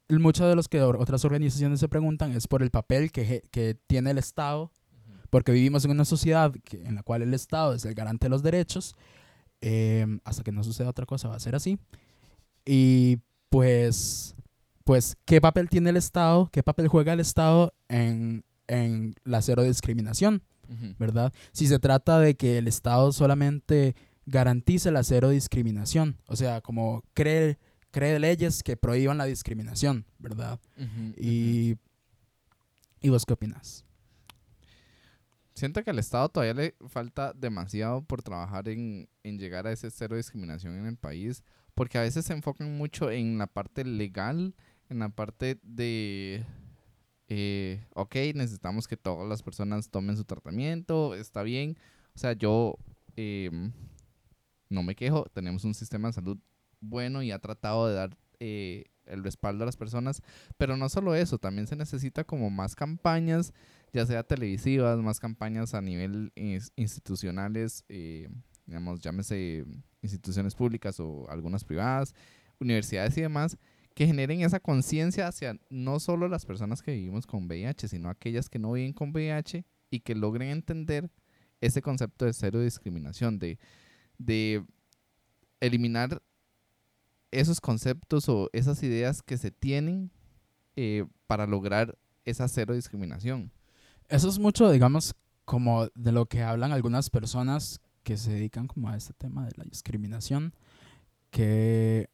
muchos 0.09 0.47
de 0.47 0.55
los 0.55 0.67
que 0.67 0.81
otras 0.81 1.25
organizaciones 1.25 1.79
se 1.79 1.87
preguntan 1.89 2.31
es 2.33 2.47
por 2.47 2.61
el 2.61 2.69
papel 2.69 3.11
que, 3.11 3.41
que 3.51 3.75
tiene 3.87 4.11
el 4.11 4.17
Estado, 4.19 4.71
porque 5.29 5.51
vivimos 5.51 5.85
en 5.85 5.91
una 5.91 6.05
sociedad 6.05 6.53
que- 6.63 6.83
en 6.85 6.95
la 6.95 7.03
cual 7.03 7.21
el 7.23 7.33
Estado 7.33 7.73
es 7.73 7.85
el 7.85 7.95
garante 7.95 8.25
de 8.25 8.29
los 8.29 8.43
derechos, 8.43 8.95
em, 9.61 10.19
hasta 10.23 10.43
que 10.43 10.51
no 10.51 10.63
suceda 10.63 10.89
otra 10.89 11.05
cosa 11.05 11.29
va 11.29 11.35
a 11.35 11.39
ser 11.39 11.55
así. 11.55 11.79
Y 12.65 13.19
pues, 13.55 14.35
pues, 14.83 15.15
¿qué 15.23 15.39
papel 15.39 15.69
tiene 15.69 15.89
el 15.89 15.95
Estado? 15.95 16.49
¿Qué 16.51 16.61
papel 16.61 16.89
juega 16.89 17.13
el 17.13 17.21
Estado 17.21 17.73
en, 17.87 18.43
en 18.67 19.15
la 19.23 19.41
cero 19.41 19.63
discriminación? 19.63 20.43
¿verdad? 20.99 21.31
Si 21.53 21.65
se 21.67 21.79
trata 21.79 22.19
de 22.19 22.35
que 22.35 22.57
el 22.57 22.67
Estado 22.67 23.13
solamente 23.13 23.95
garantice 24.25 24.91
la 24.91 25.05
cero 25.05 25.29
discriminación, 25.29 26.17
o 26.27 26.35
sea, 26.35 26.59
como 26.59 27.01
cree, 27.13 27.57
cree 27.91 28.19
leyes 28.19 28.61
que 28.61 28.75
prohíban 28.75 29.17
la 29.17 29.23
discriminación, 29.25 30.05
¿verdad? 30.19 30.59
Y, 31.15 31.77
¿y 32.99 33.07
vos 33.09 33.25
qué 33.25 33.35
opinas? 33.35 33.85
Siento 35.53 35.81
que 35.81 35.91
al 35.91 35.99
Estado 35.99 36.27
todavía 36.27 36.55
le 36.55 36.75
falta 36.89 37.31
demasiado 37.31 38.01
por 38.01 38.21
trabajar 38.21 38.67
en, 38.67 39.07
en 39.23 39.39
llegar 39.39 39.65
a 39.65 39.71
ese 39.71 39.89
cero 39.91 40.17
discriminación 40.17 40.75
en 40.77 40.87
el 40.87 40.97
país, 40.97 41.41
porque 41.75 41.97
a 41.97 42.01
veces 42.01 42.25
se 42.25 42.33
enfocan 42.33 42.77
mucho 42.77 43.11
en 43.11 43.37
la 43.37 43.47
parte 43.47 43.83
legal, 43.85 44.55
en 44.89 44.99
la 44.99 45.09
parte 45.09 45.59
de, 45.61 46.43
eh, 47.27 47.83
ok, 47.93 48.15
necesitamos 48.33 48.87
que 48.87 48.97
todas 48.97 49.27
las 49.27 49.43
personas 49.43 49.89
tomen 49.89 50.17
su 50.17 50.23
tratamiento, 50.25 51.15
está 51.15 51.43
bien. 51.43 51.77
O 52.15 52.19
sea, 52.19 52.33
yo 52.33 52.77
em, 53.15 53.71
no 54.69 54.83
me 54.83 54.95
quejo, 54.95 55.25
tenemos 55.33 55.63
un 55.65 55.73
sistema 55.73 56.07
de 56.09 56.13
salud 56.13 56.37
bueno 56.81 57.21
y 57.23 57.31
ha 57.31 57.39
tratado 57.39 57.87
de 57.87 57.93
dar 57.95 58.17
eh, 58.39 58.85
el 59.05 59.23
respaldo 59.23 59.63
a 59.63 59.65
las 59.65 59.77
personas, 59.77 60.21
pero 60.57 60.77
no 60.77 60.89
solo 60.89 61.13
eso, 61.15 61.37
también 61.37 61.67
se 61.67 61.75
necesita 61.75 62.23
como 62.23 62.49
más 62.49 62.75
campañas 62.75 63.53
ya 63.93 64.05
sea 64.05 64.23
televisivas, 64.23 64.99
más 64.99 65.21
campañas 65.21 65.73
a 65.73 65.81
nivel 65.81 66.33
ins- 66.35 66.71
institucionales, 66.75 67.85
eh, 67.87 68.27
digamos, 68.65 68.99
llámese 68.99 69.65
instituciones 70.01 70.55
públicas 70.55 70.99
o 70.99 71.29
algunas 71.29 71.63
privadas, 71.63 72.13
universidades 72.59 73.17
y 73.17 73.21
demás, 73.21 73.57
que 73.93 74.05
generen 74.05 74.41
esa 74.41 74.59
conciencia 74.59 75.27
hacia 75.27 75.57
no 75.69 75.99
solo 75.99 76.27
las 76.27 76.45
personas 76.45 76.81
que 76.81 76.91
vivimos 76.91 77.25
con 77.25 77.45
VIH, 77.45 77.87
sino 77.87 78.09
aquellas 78.09 78.49
que 78.49 78.59
no 78.59 78.73
viven 78.73 78.93
con 78.93 79.11
VIH 79.11 79.65
y 79.89 80.01
que 80.01 80.15
logren 80.15 80.49
entender 80.49 81.09
ese 81.61 81.81
concepto 81.81 82.25
de 82.25 82.33
cero 82.33 82.59
discriminación, 82.59 83.39
de, 83.39 83.57
de 84.17 84.65
eliminar 85.59 86.21
esos 87.31 87.61
conceptos 87.61 88.27
o 88.29 88.49
esas 88.53 88.83
ideas 88.83 89.21
que 89.21 89.37
se 89.37 89.51
tienen 89.51 90.11
eh, 90.75 91.05
para 91.27 91.47
lograr 91.47 91.97
esa 92.25 92.47
cero 92.47 92.73
discriminación. 92.73 93.51
Eso 94.09 94.29
es 94.29 94.39
mucho, 94.39 94.69
digamos, 94.71 95.15
como 95.45 95.87
de 95.95 96.11
lo 96.11 96.25
que 96.25 96.41
hablan 96.43 96.71
algunas 96.71 97.09
personas 97.09 97.79
que 98.05 98.17
se 98.17 98.31
dedican 98.31 98.67
como 98.67 98.87
a 98.87 98.95
este 98.95 99.13
tema 99.13 99.45
de 99.45 99.51
la 99.57 99.65
discriminación, 99.65 100.53
que, 101.31 102.09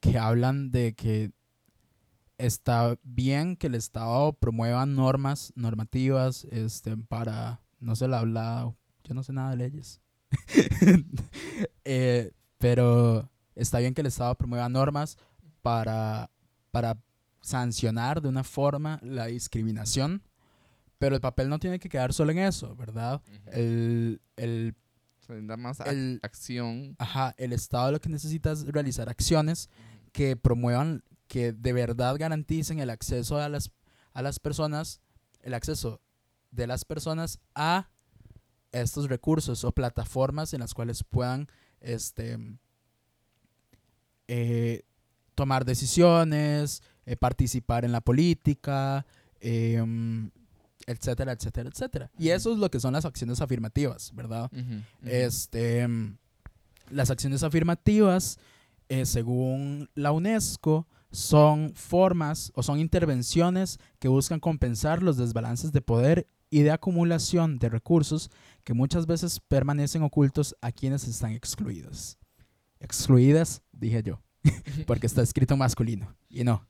que 0.00 0.18
hablan 0.18 0.70
de 0.72 0.94
que 0.94 1.30
está 2.38 2.98
bien 3.02 3.54
que 3.54 3.66
el 3.66 3.74
Estado 3.74 4.32
promueva 4.32 4.86
normas, 4.86 5.52
normativas, 5.54 6.46
este, 6.50 6.96
para, 6.96 7.60
no 7.78 7.94
se 7.94 8.08
le 8.08 8.16
habla, 8.16 8.74
yo 9.04 9.14
no 9.14 9.22
sé 9.22 9.32
nada 9.34 9.50
de 9.50 9.56
leyes, 9.58 10.00
Eh, 11.84 12.32
pero 12.58 13.30
está 13.54 13.78
bien 13.78 13.94
que 13.94 14.02
el 14.02 14.08
Estado 14.08 14.34
promueva 14.34 14.68
normas 14.68 15.16
para, 15.62 16.30
para 16.70 16.98
sancionar 17.40 18.20
de 18.20 18.28
una 18.28 18.44
forma 18.44 19.00
la 19.02 19.26
discriminación, 19.26 20.22
pero 20.98 21.14
el 21.14 21.22
papel 21.22 21.48
no 21.48 21.58
tiene 21.58 21.78
que 21.78 21.88
quedar 21.88 22.12
solo 22.12 22.32
en 22.32 22.38
eso, 22.38 22.76
¿verdad? 22.76 23.22
El, 23.46 24.20
el, 24.36 24.74
da 25.28 25.56
más 25.56 25.80
el- 25.80 26.20
acción. 26.22 26.96
ajá, 26.98 27.34
el 27.38 27.52
Estado 27.52 27.92
lo 27.92 28.00
que 28.00 28.08
necesita 28.08 28.52
es 28.52 28.66
realizar 28.66 29.08
acciones 29.08 29.68
que 30.12 30.36
promuevan, 30.36 31.02
que 31.26 31.52
de 31.52 31.72
verdad 31.72 32.16
garanticen 32.18 32.78
el 32.80 32.90
acceso 32.90 33.38
a 33.38 33.48
las, 33.48 33.70
a 34.14 34.22
las 34.22 34.38
personas, 34.38 35.00
el 35.42 35.54
acceso 35.54 36.00
de 36.50 36.66
las 36.66 36.84
personas 36.84 37.38
a 37.54 37.88
estos 38.72 39.08
recursos 39.08 39.64
o 39.64 39.72
plataformas 39.72 40.54
en 40.54 40.60
las 40.60 40.74
cuales 40.74 41.04
puedan 41.04 41.48
este, 41.80 42.38
eh, 44.28 44.82
tomar 45.34 45.64
decisiones, 45.64 46.82
eh, 47.06 47.16
participar 47.16 47.84
en 47.84 47.92
la 47.92 48.00
política, 48.00 49.06
em, 49.40 50.30
etcétera, 50.88 51.32
etcétera, 51.32 51.68
etcétera. 51.68 52.10
Y 52.18 52.30
eso 52.30 52.52
es 52.52 52.58
lo 52.58 52.70
que 52.70 52.80
son 52.80 52.94
las 52.94 53.04
acciones 53.04 53.40
afirmativas, 53.40 54.12
¿verdad? 54.14 54.50
Este, 55.04 55.86
las 56.90 57.10
acciones 57.10 57.42
afirmativas, 57.42 58.38
eh, 58.88 59.04
según 59.04 59.90
la 59.94 60.12
UNESCO, 60.12 60.86
son 61.10 61.72
formas 61.74 62.52
o 62.54 62.62
son 62.62 62.78
intervenciones 62.78 63.78
que 63.98 64.08
buscan 64.08 64.40
compensar 64.40 65.02
los 65.02 65.16
desbalances 65.16 65.72
de 65.72 65.80
poder 65.80 66.26
y 66.50 66.62
de 66.62 66.70
acumulación 66.70 67.58
de 67.58 67.68
recursos 67.68 68.30
que 68.64 68.74
muchas 68.74 69.06
veces 69.06 69.40
permanecen 69.40 70.02
ocultos 70.02 70.56
a 70.60 70.72
quienes 70.72 71.06
están 71.06 71.32
excluidos. 71.32 72.18
Excluidas, 72.80 73.62
dije 73.72 74.02
yo, 74.02 74.22
porque 74.86 75.06
está 75.06 75.22
escrito 75.22 75.56
masculino 75.56 76.14
y 76.28 76.44
no. 76.44 76.67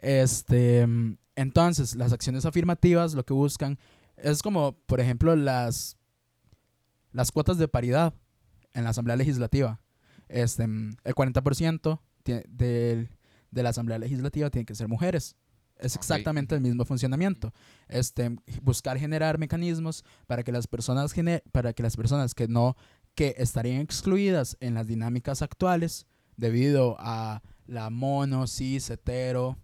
Este, 0.00 0.86
entonces, 1.36 1.94
las 1.94 2.12
acciones 2.12 2.44
afirmativas 2.44 3.14
lo 3.14 3.24
que 3.24 3.32
buscan 3.34 3.78
es 4.16 4.42
como, 4.42 4.72
por 4.86 5.00
ejemplo, 5.00 5.36
las, 5.36 5.96
las 7.12 7.30
cuotas 7.32 7.58
de 7.58 7.68
paridad 7.68 8.14
en 8.74 8.84
la 8.84 8.90
Asamblea 8.90 9.16
Legislativa. 9.16 9.80
Este, 10.28 10.64
el 10.64 11.14
40% 11.14 12.00
tie- 12.24 12.44
del- 12.48 13.10
de 13.50 13.62
la 13.62 13.70
Asamblea 13.70 13.98
Legislativa 13.98 14.50
tiene 14.50 14.66
que 14.66 14.74
ser 14.74 14.88
mujeres. 14.88 15.36
Es 15.78 15.94
exactamente 15.94 16.54
el 16.54 16.60
mismo 16.60 16.84
funcionamiento. 16.84 17.54
Este, 17.86 18.36
buscar 18.62 18.98
generar 18.98 19.38
mecanismos 19.38 20.04
para 20.26 20.42
que 20.42 20.52
las 20.52 20.66
personas 20.66 21.12
gene- 21.12 21.42
para 21.52 21.72
que 21.72 21.82
las 21.82 21.96
personas 21.96 22.34
que 22.34 22.48
no 22.48 22.76
que 23.14 23.34
estarían 23.38 23.80
excluidas 23.80 24.56
en 24.60 24.74
las 24.74 24.86
dinámicas 24.86 25.40
actuales 25.42 26.06
debido 26.36 26.96
a 27.00 27.42
la 27.66 27.90
mono, 27.90 28.46
cis, 28.46 28.90
hetero, 28.90 29.56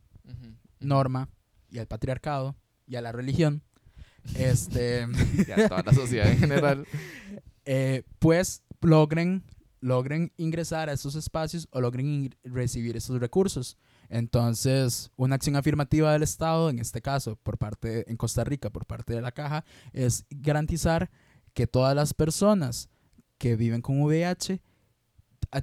Norma 0.80 1.28
y 1.70 1.78
al 1.78 1.86
patriarcado 1.86 2.56
y 2.86 2.96
a 2.96 3.02
la 3.02 3.12
religión, 3.12 3.62
este, 4.36 5.06
Y 5.46 5.50
a 5.50 5.68
toda 5.68 5.82
la 5.82 5.92
sociedad 5.92 6.30
en 6.30 6.38
general. 6.38 6.86
eh, 7.64 8.02
pues 8.18 8.62
logren, 8.80 9.44
logren 9.80 10.32
ingresar 10.36 10.88
a 10.88 10.92
esos 10.92 11.14
espacios 11.14 11.68
o 11.70 11.80
logren 11.80 12.34
recibir 12.44 12.96
esos 12.96 13.20
recursos. 13.20 13.76
Entonces, 14.08 15.10
una 15.16 15.36
acción 15.36 15.56
afirmativa 15.56 16.12
del 16.12 16.22
Estado, 16.22 16.70
en 16.70 16.78
este 16.78 17.00
caso, 17.00 17.36
por 17.42 17.58
parte, 17.58 18.10
en 18.10 18.16
Costa 18.16 18.44
Rica, 18.44 18.70
por 18.70 18.86
parte 18.86 19.14
de 19.14 19.22
la 19.22 19.32
caja, 19.32 19.64
es 19.92 20.26
garantizar 20.30 21.10
que 21.54 21.66
todas 21.66 21.96
las 21.96 22.12
personas 22.12 22.88
que 23.38 23.56
viven 23.56 23.80
con 23.80 24.00
VIH 24.02 24.60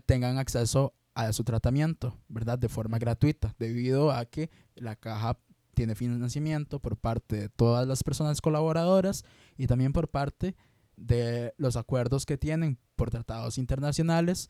tengan 0.05 0.37
acceso 0.37 0.93
a 1.27 1.33
su 1.33 1.43
tratamiento, 1.43 2.17
¿verdad? 2.27 2.59
De 2.59 2.69
forma 2.69 2.99
gratuita, 2.99 3.55
debido 3.59 4.11
a 4.11 4.25
que 4.25 4.49
la 4.75 4.95
caja 4.95 5.37
tiene 5.73 5.95
financiamiento 5.95 6.79
por 6.79 6.97
parte 6.97 7.35
de 7.37 7.49
todas 7.49 7.87
las 7.87 8.03
personas 8.03 8.41
colaboradoras 8.41 9.23
y 9.57 9.67
también 9.67 9.93
por 9.93 10.09
parte 10.09 10.55
de 10.97 11.53
los 11.57 11.75
acuerdos 11.75 12.25
que 12.25 12.37
tienen 12.37 12.77
por 12.95 13.09
tratados 13.09 13.57
internacionales 13.57 14.49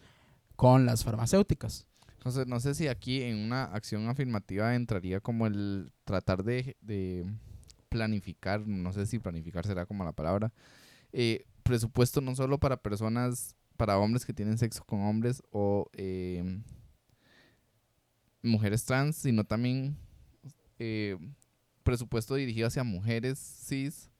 con 0.56 0.86
las 0.86 1.04
farmacéuticas. 1.04 1.86
Entonces, 2.14 2.46
no 2.48 2.60
sé 2.60 2.76
si 2.76 2.88
aquí 2.88 3.24
en 3.24 3.38
una 3.38 3.64
acción 3.64 4.08
afirmativa 4.08 4.76
entraría 4.76 5.22
como 5.22 5.48
el 5.48 5.92
tratar 6.04 6.44
de, 6.44 6.78
de 6.82 7.26
planificar, 7.90 8.68
no 8.68 8.94
sé 8.94 9.06
si 9.06 9.18
planificar 9.20 9.66
será 9.66 9.86
como 9.86 10.04
la 10.04 10.12
palabra, 10.12 10.54
eh, 11.14 11.46
presupuesto 11.64 12.22
no 12.22 12.36
solo 12.36 12.60
para 12.60 12.78
personas, 12.78 13.56
para 13.82 13.98
hombres 13.98 14.28
que 14.28 14.32
tienen 14.32 14.60
sexo 14.60 14.84
con 14.86 15.02
hombres 15.02 15.42
o 15.50 15.90
eh, 15.94 16.62
mujeres 18.44 18.86
trans, 18.86 19.16
sino 19.16 19.44
también 19.44 19.98
eh, 20.78 21.18
presupuesto 21.82 22.36
dirigido 22.36 22.68
hacia 22.68 22.84
mujeres 22.84 23.40
cis 23.40 24.12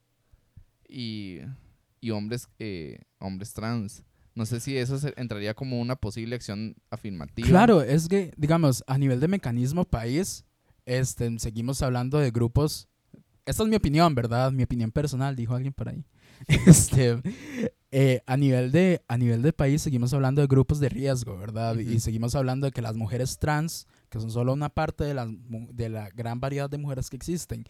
y, 0.90 1.42
y 2.00 2.10
hombres, 2.10 2.50
eh, 2.58 3.02
hombres 3.20 3.54
trans. 3.54 4.02
No 4.34 4.48
sé 4.48 4.60
si 4.60 4.76
eso 4.76 4.98
entraría 5.16 5.54
como 5.54 5.80
una 5.80 5.96
posible 5.96 6.36
acción 6.36 6.76
afirmativa. 6.90 7.48
Claro, 7.48 7.84
es 7.84 8.08
que, 8.08 8.34
digamos, 8.38 8.84
a 8.88 8.98
nivel 8.98 9.20
de 9.20 9.28
mecanismo 9.28 9.86
país, 9.86 10.44
este, 10.88 11.38
seguimos 11.38 11.84
hablando 11.84 12.18
de 12.18 12.32
grupos. 12.32 12.90
Esta 13.46 13.62
es 13.62 13.70
mi 13.70 13.76
opinión, 13.76 14.16
¿verdad? 14.16 14.52
Mi 14.52 14.64
opinión 14.64 14.92
personal, 14.92 15.36
dijo 15.36 15.54
alguien 15.54 15.74
por 15.74 15.90
ahí. 15.90 16.04
Este, 16.66 17.22
eh, 17.92 18.22
a, 18.26 18.38
nivel 18.38 18.72
de, 18.72 19.04
a 19.08 19.18
nivel 19.18 19.42
de 19.42 19.52
país 19.52 19.82
seguimos 19.82 20.14
hablando 20.14 20.42
de 20.42 20.48
grupos 20.48 20.80
de 20.80 20.88
riesgo, 20.88 21.38
¿verdad? 21.38 21.78
Y 21.78 22.00
seguimos 22.00 22.36
hablando 22.36 22.66
de 22.66 22.72
que 22.72 22.82
las 22.82 22.96
mujeres 22.96 23.38
trans, 23.38 23.86
que 24.10 24.20
son 24.20 24.32
solo 24.32 24.54
una 24.54 24.70
parte 24.70 25.04
de 25.04 25.14
la, 25.14 25.28
de 25.30 25.90
la 25.90 26.10
gran 26.10 26.40
variedad 26.40 26.70
de 26.70 26.78
mujeres 26.78 27.10
que 27.10 27.18
existen, 27.18 27.66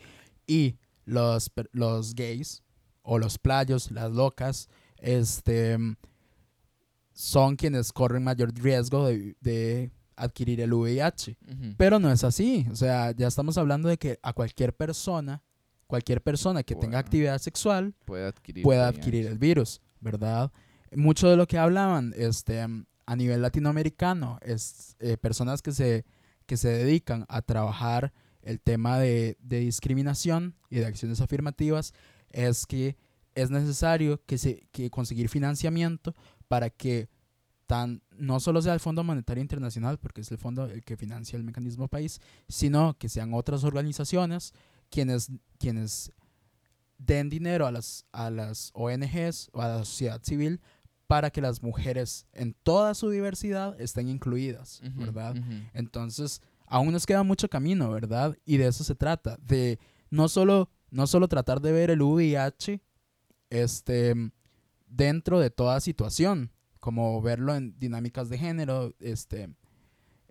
y 0.45 0.77
los, 1.05 1.51
los 1.71 2.13
gays 2.13 2.63
o 3.01 3.17
los 3.17 3.39
playos, 3.39 3.89
las 3.89 4.11
locas, 4.11 4.69
este, 4.97 5.77
son 7.13 7.55
quienes 7.55 7.91
corren 7.91 8.23
mayor 8.23 8.53
riesgo 8.53 9.07
de, 9.07 9.35
de 9.41 9.91
adquirir 10.15 10.61
el 10.61 10.73
VIH. 10.73 11.37
Pero 11.77 11.99
no 11.99 12.11
es 12.11 12.23
así. 12.23 12.67
O 12.71 12.75
sea, 12.75 13.11
ya 13.11 13.27
estamos 13.27 13.57
hablando 13.57 13.89
de 13.89 13.97
que 13.97 14.19
a 14.21 14.33
cualquier 14.33 14.75
persona 14.75 15.41
cualquier 15.91 16.21
persona 16.21 16.63
que 16.63 16.73
tenga 16.73 16.99
actividad 16.99 17.37
sexual 17.37 17.93
puede 18.05 18.25
adquirir, 18.25 18.63
puede 18.63 18.79
adquirir 18.79 19.27
el 19.27 19.37
virus, 19.37 19.81
¿verdad? 20.01 20.51
Mucho 20.93 21.29
de 21.29 21.38
lo 21.38 21.48
que 21.48 21.58
hablaban 21.58 22.13
este, 22.17 22.59
a 22.61 23.16
nivel 23.16 23.42
latinoamericano 23.42 24.40
es 24.42 24.98
eh, 25.00 25.18
personas 25.18 25.61
que 25.61 25.72
se, 25.72 26.05
que 26.46 26.57
se 26.57 26.70
dedican 26.70 27.25
a 27.29 27.42
trabajar 27.42 28.11
el 28.42 28.59
tema 28.59 29.00
de, 29.00 29.37
de, 29.40 29.59
discriminación 29.59 30.55
y 30.70 30.77
de 30.77 30.87
acciones 30.87 31.22
afirmativas 31.22 31.94
es 32.31 32.66
que 32.66 32.98
es 33.35 33.51
necesario 33.51 34.22
que 34.25 34.37
se, 34.37 34.68
que 34.72 34.90
conseguir 34.90 35.29
financiamiento 35.29 36.16
para 36.48 36.70
que 36.70 37.07
tan, 37.68 38.01
no 38.18 38.42
solo 38.42 38.61
sea 38.61 38.74
el 38.74 38.81
Fondo 38.81 39.03
Monetario 39.03 39.42
Internacional, 39.42 39.98
porque 39.98 40.22
es 40.22 40.31
el 40.31 40.37
fondo 40.37 40.66
el 40.66 40.83
que 40.83 40.98
financia 40.98 41.37
el 41.37 41.44
mecanismo 41.44 41.87
país, 41.87 42.20
sino 42.50 42.98
que 42.98 43.07
sean 43.07 43.33
otras 43.33 43.64
organizaciones 43.64 44.53
quienes, 44.90 45.31
quienes 45.57 46.11
den 47.05 47.29
dinero 47.29 47.66
a 47.66 47.72
las, 47.72 48.05
a 48.11 48.29
las 48.29 48.72
ONGs 48.74 49.50
o 49.53 49.61
a 49.61 49.68
la 49.68 49.77
sociedad 49.79 50.22
civil 50.24 50.61
para 51.07 51.29
que 51.29 51.42
las 51.42 51.61
mujeres 51.61 52.25
en 52.33 52.53
toda 52.64 52.94
su 52.94 53.09
diversidad 53.09 53.79
estén 53.81 54.07
incluidas, 54.07 54.81
¿verdad? 54.96 55.35
Entonces, 55.74 56.42
aún 56.68 56.94
nos 56.94 57.05
queda 57.05 57.24
mucho 57.24 57.50
camino, 57.50 57.92
¿verdad? 57.92 58.37
Y 58.46 58.57
de 58.57 58.68
eso 58.68 58.83
se 58.83 58.96
trata, 58.96 59.37
de 59.42 59.77
no 60.09 60.29
solo, 60.29 60.70
no 60.90 61.07
solo 61.07 61.27
tratar 61.27 61.59
de 61.59 61.74
ver 61.74 61.90
el 61.90 62.01
VIH 62.01 62.81
este, 63.50 64.31
dentro 64.87 65.40
de 65.40 65.50
toda 65.50 65.81
situación, 65.81 66.51
como 66.79 67.22
verlo 67.22 67.55
en 67.55 67.77
dinámicas 67.77 68.29
de 68.29 68.37
género, 68.37 68.94
este, 69.00 69.53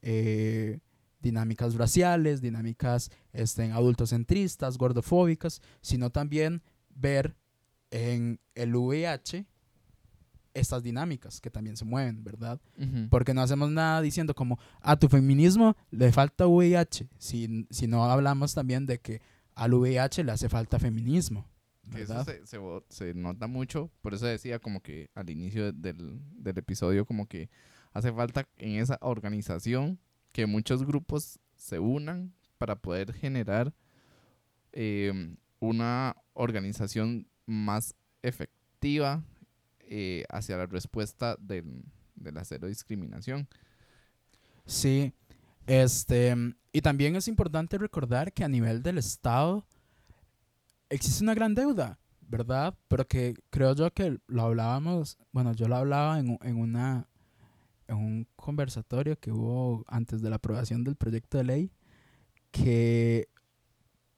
eh, 0.00 0.78
dinámicas 1.20 1.74
raciales, 1.74 2.40
dinámicas 2.40 3.11
este, 3.33 3.70
adultocentristas, 3.72 4.78
gordofóbicas, 4.78 5.61
sino 5.80 6.11
también 6.11 6.62
ver 6.88 7.37
en 7.90 8.40
el 8.54 8.74
VIH 8.74 9.46
estas 10.54 10.83
dinámicas 10.83 11.40
que 11.40 11.50
también 11.50 11.76
se 11.76 11.85
mueven, 11.85 12.24
¿verdad? 12.24 12.61
Porque 13.09 13.35
no 13.35 13.42
hacemos 13.42 13.70
nada 13.70 14.00
diciendo 14.00 14.35
como 14.35 14.59
a 14.80 14.98
tu 14.98 15.09
feminismo 15.09 15.76
le 15.90 16.11
falta 16.12 16.46
VIH, 16.46 17.09
si, 17.18 17.66
si 17.70 17.87
no 17.87 18.04
hablamos 18.04 18.54
también 18.54 18.87
de 18.87 18.98
que 18.98 19.22
al 19.54 19.74
VIH 19.74 20.24
le 20.24 20.33
hace 20.33 20.48
falta 20.48 20.78
feminismo. 20.78 21.46
¿verdad? 21.85 22.28
Eso 22.28 22.85
se, 22.88 23.14
nota 23.14 23.46
mucho, 23.46 23.90
por 24.00 24.14
eso 24.14 24.26
decía 24.26 24.59
como 24.61 24.80
que 24.80 25.11
al 25.14 25.28
inicio 25.30 25.72
del, 25.72 26.20
del 26.33 26.59
episodio 26.59 27.04
como 27.04 27.26
que 27.26 27.50
hace 27.92 28.12
falta 28.12 28.48
en 28.59 28.80
esa 28.80 28.98
organización 29.00 29.98
que 30.32 30.46
muchos 30.46 30.84
grupos 30.84 31.38
se 31.56 31.78
unan 31.78 32.32
para 32.58 32.76
poder 32.76 33.12
generar 33.12 33.72
em, 34.72 35.36
una 35.58 36.16
organización 36.34 37.28
más 37.46 37.94
efectiva 38.22 39.24
eh, 39.80 40.24
hacia 40.28 40.56
la 40.56 40.66
respuesta 40.66 41.36
del, 41.40 41.84
de 42.14 42.32
la 42.32 42.44
cero 42.44 42.68
discriminación. 42.68 43.48
Sí, 44.66 45.12
este, 45.66 46.34
y 46.72 46.80
también 46.80 47.16
es 47.16 47.28
importante 47.28 47.78
recordar 47.78 48.32
que 48.32 48.44
a 48.44 48.48
nivel 48.48 48.82
del 48.82 48.98
Estado 48.98 49.64
existe 50.88 51.24
una 51.24 51.34
gran 51.34 51.54
deuda, 51.54 51.98
¿verdad? 52.20 52.76
Pero 52.88 53.06
que 53.06 53.34
creo 53.50 53.74
yo 53.74 53.92
que 53.92 54.18
lo 54.26 54.42
hablábamos, 54.42 55.18
bueno, 55.32 55.52
yo 55.52 55.66
lo 55.66 55.76
hablaba 55.76 56.18
en, 56.18 56.38
en 56.42 56.56
una 56.56 57.08
en 57.90 57.96
un 57.96 58.29
conversatorio 58.37 59.18
que 59.18 59.33
hubo 59.33 59.85
antes 59.88 60.22
de 60.22 60.31
la 60.31 60.37
aprobación 60.37 60.85
del 60.85 60.96
proyecto 60.96 61.38
de 61.38 61.44
ley 61.44 61.72
que, 62.50 63.29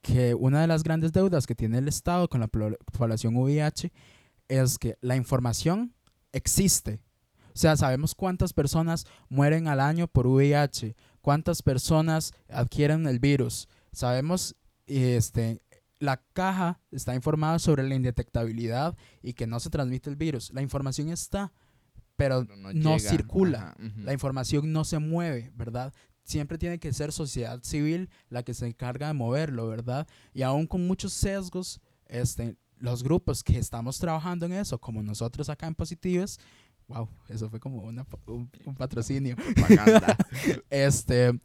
que 0.03 0.35
una 0.35 0.61
de 0.61 0.67
las 0.67 0.83
grandes 0.83 1.13
deudas 1.13 1.47
que 1.47 1.55
tiene 1.55 1.79
el 1.79 1.89
Estado 1.89 2.29
con 2.29 2.41
la 2.41 2.49
población 2.49 3.37
VIH 3.37 3.93
es 4.49 4.79
que 4.79 4.97
la 5.01 5.17
información 5.17 5.95
existe. 6.33 7.01
O 7.55 7.59
sea, 7.59 7.77
sabemos 7.77 8.15
cuántas 8.15 8.53
personas 8.53 9.07
mueren 9.29 9.69
al 9.69 9.81
año 9.81 10.09
por 10.09 10.27
VIH, 10.27 10.97
cuántas 11.21 11.63
personas 11.63 12.33
adquieren 12.49 13.07
el 13.07 13.19
virus. 13.21 13.69
Sabemos, 13.93 14.57
este, 14.87 15.61
la 15.99 16.23
caja 16.33 16.81
está 16.91 17.15
informada 17.15 17.59
sobre 17.59 17.87
la 17.87 17.95
indetectabilidad 17.95 18.97
y 19.23 19.35
que 19.35 19.47
no 19.47 19.61
se 19.61 19.71
transmite 19.71 20.09
el 20.11 20.17
virus. 20.17 20.53
La 20.53 20.63
información 20.63 21.11
está, 21.11 21.53
pero, 22.16 22.44
no, 22.75 22.98
circula, 22.98 23.75
la 23.96 24.12
información 24.12 24.72
no 24.72 24.85
se 24.85 24.98
mueve, 24.98 25.51
¿verdad? 25.55 25.92
Siempre 26.25 26.59
tiene 26.59 26.79
que 26.79 26.92
ser 26.92 27.12
sociedad 27.12 27.61
civil 27.62 28.11
la 28.29 28.42
que 28.42 28.55
se 28.55 28.66
encarga 28.66 29.09
de 29.09 29.14
moverlo, 29.14 29.66
¿verdad? 29.68 30.07
Y 30.33 30.42
aún 30.42 30.66
con 30.66 30.87
muchos 30.87 31.12
sesgos, 31.12 31.81
este, 32.07 32.57
los 32.79 33.03
grupos 33.03 33.42
que 33.42 33.59
estamos 33.59 33.98
trabajando 33.98 34.46
en 34.46 34.53
eso, 34.53 34.79
como 34.79 35.03
nosotros 35.03 35.48
acá 35.48 35.66
en 35.66 35.75
Positives, 35.75 36.38
wow, 36.88 37.09
eso 37.29 37.48
fue 37.48 37.61
como 37.61 37.83
una, 37.83 38.07
un, 38.27 38.51
patrocinio. 38.77 39.37
este, 40.70 41.38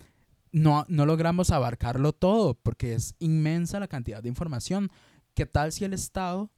no, 0.51 0.85
no 0.89 1.05
logramos 1.05 1.51
abarcarlo 1.51 2.13
todo 2.13 2.55
porque 2.55 2.93
es 2.93 3.15
inmensa 3.19 3.79
la 3.79 3.87
cantidad 3.87 4.21
de 4.21 4.29
información. 4.29 4.89
¿Qué 5.33 5.45
tal 5.45 5.71
si 5.71 5.85
el 5.85 5.93
Estado 5.93 6.49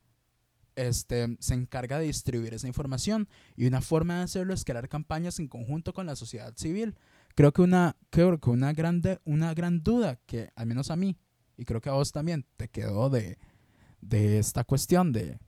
este, 0.79 1.35
se 1.39 1.53
encarga 1.53 1.99
de 1.99 2.05
distribuir 2.05 2.53
esa 2.53 2.67
información 2.67 3.27
y 3.55 3.67
una 3.67 3.81
forma 3.81 4.17
de 4.17 4.23
hacerlo 4.23 4.53
es 4.53 4.63
crear 4.63 4.87
campañas 4.87 5.39
en 5.39 5.47
conjunto 5.47 5.93
con 5.93 6.05
la 6.05 6.15
sociedad 6.15 6.53
civil. 6.55 6.95
Creo 7.35 7.51
que 7.51 7.61
una, 7.61 7.97
creo 8.09 8.39
que 8.39 8.49
una, 8.49 8.71
grande, 8.71 9.19
una 9.25 9.53
gran 9.53 9.83
duda 9.83 10.15
que 10.25 10.51
al 10.55 10.67
menos 10.67 10.89
a 10.89 10.95
mí 10.95 11.17
y 11.57 11.65
creo 11.65 11.81
que 11.81 11.89
a 11.89 11.93
vos 11.93 12.13
también 12.13 12.45
te 12.55 12.69
quedó 12.69 13.09
de, 13.09 13.37
de 13.99 14.39
esta 14.39 14.63
cuestión 14.63 15.11
de, 15.11 15.39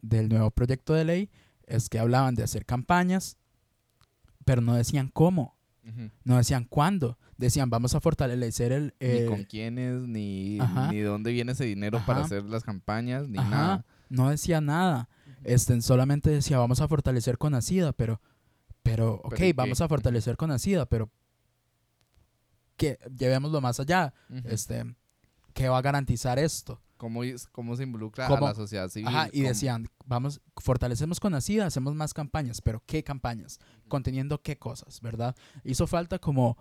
del 0.00 0.30
nuevo 0.30 0.50
proyecto 0.50 0.94
de 0.94 1.04
ley 1.04 1.30
es 1.66 1.90
que 1.90 1.98
hablaban 1.98 2.34
de 2.34 2.42
hacer 2.42 2.64
campañas, 2.64 3.36
pero 4.46 4.62
no 4.62 4.74
decían 4.74 5.10
cómo, 5.12 5.58
no 6.24 6.38
decían 6.38 6.64
cuándo, 6.64 7.18
decían 7.36 7.68
vamos 7.68 7.94
a 7.94 8.00
fortalecer 8.00 8.72
el... 8.72 8.94
ni 9.00 9.26
con 9.26 9.44
quiénes, 9.44 10.00
ni, 10.08 10.58
ni 10.90 11.00
dónde 11.00 11.32
viene 11.32 11.52
ese 11.52 11.64
dinero 11.64 12.02
para 12.06 12.22
hacer 12.22 12.44
las 12.44 12.62
campañas, 12.62 13.28
ni 13.28 13.36
nada 13.36 13.84
no 14.08 14.30
decía 14.30 14.60
nada. 14.60 15.08
Este, 15.44 15.80
solamente 15.82 16.30
decía, 16.30 16.58
vamos 16.58 16.80
a 16.80 16.88
fortalecer 16.88 17.38
con 17.38 17.54
ACIDA, 17.54 17.92
pero, 17.92 18.20
Pero, 18.82 19.20
ok, 19.24 19.40
vamos 19.54 19.80
a 19.80 19.88
fortalecer 19.88 20.36
con 20.36 20.56
SIDA, 20.58 20.86
pero 20.86 21.10
que 22.76 22.98
llevémoslo 23.16 23.60
más 23.60 23.78
allá. 23.80 24.14
Este, 24.44 24.84
¿Qué 25.52 25.68
va 25.68 25.78
a 25.78 25.82
garantizar 25.82 26.38
esto? 26.38 26.80
¿Cómo, 26.96 27.20
cómo 27.52 27.76
se 27.76 27.84
involucra 27.84 28.26
¿Cómo? 28.26 28.46
a 28.46 28.50
la 28.50 28.54
sociedad 28.54 28.88
civil? 28.88 29.08
Ajá, 29.08 29.28
y 29.28 29.38
¿Cómo? 29.38 29.48
decían, 29.48 29.88
vamos, 30.06 30.40
fortalecemos 30.56 31.20
con 31.20 31.40
SIDA, 31.40 31.66
hacemos 31.66 31.94
más 31.94 32.14
campañas, 32.14 32.60
pero 32.60 32.82
¿qué 32.86 33.04
campañas? 33.04 33.58
Conteniendo 33.88 34.42
qué 34.42 34.58
cosas, 34.58 35.00
¿verdad? 35.00 35.36
Hizo 35.64 35.86
falta 35.86 36.18
como, 36.18 36.56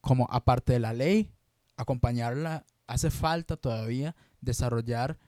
como 0.00 0.26
aparte 0.30 0.72
de 0.72 0.80
la 0.80 0.92
ley, 0.92 1.30
acompañarla, 1.76 2.64
hace 2.86 3.10
falta 3.10 3.56
todavía 3.56 4.16
desarrollar 4.40 5.18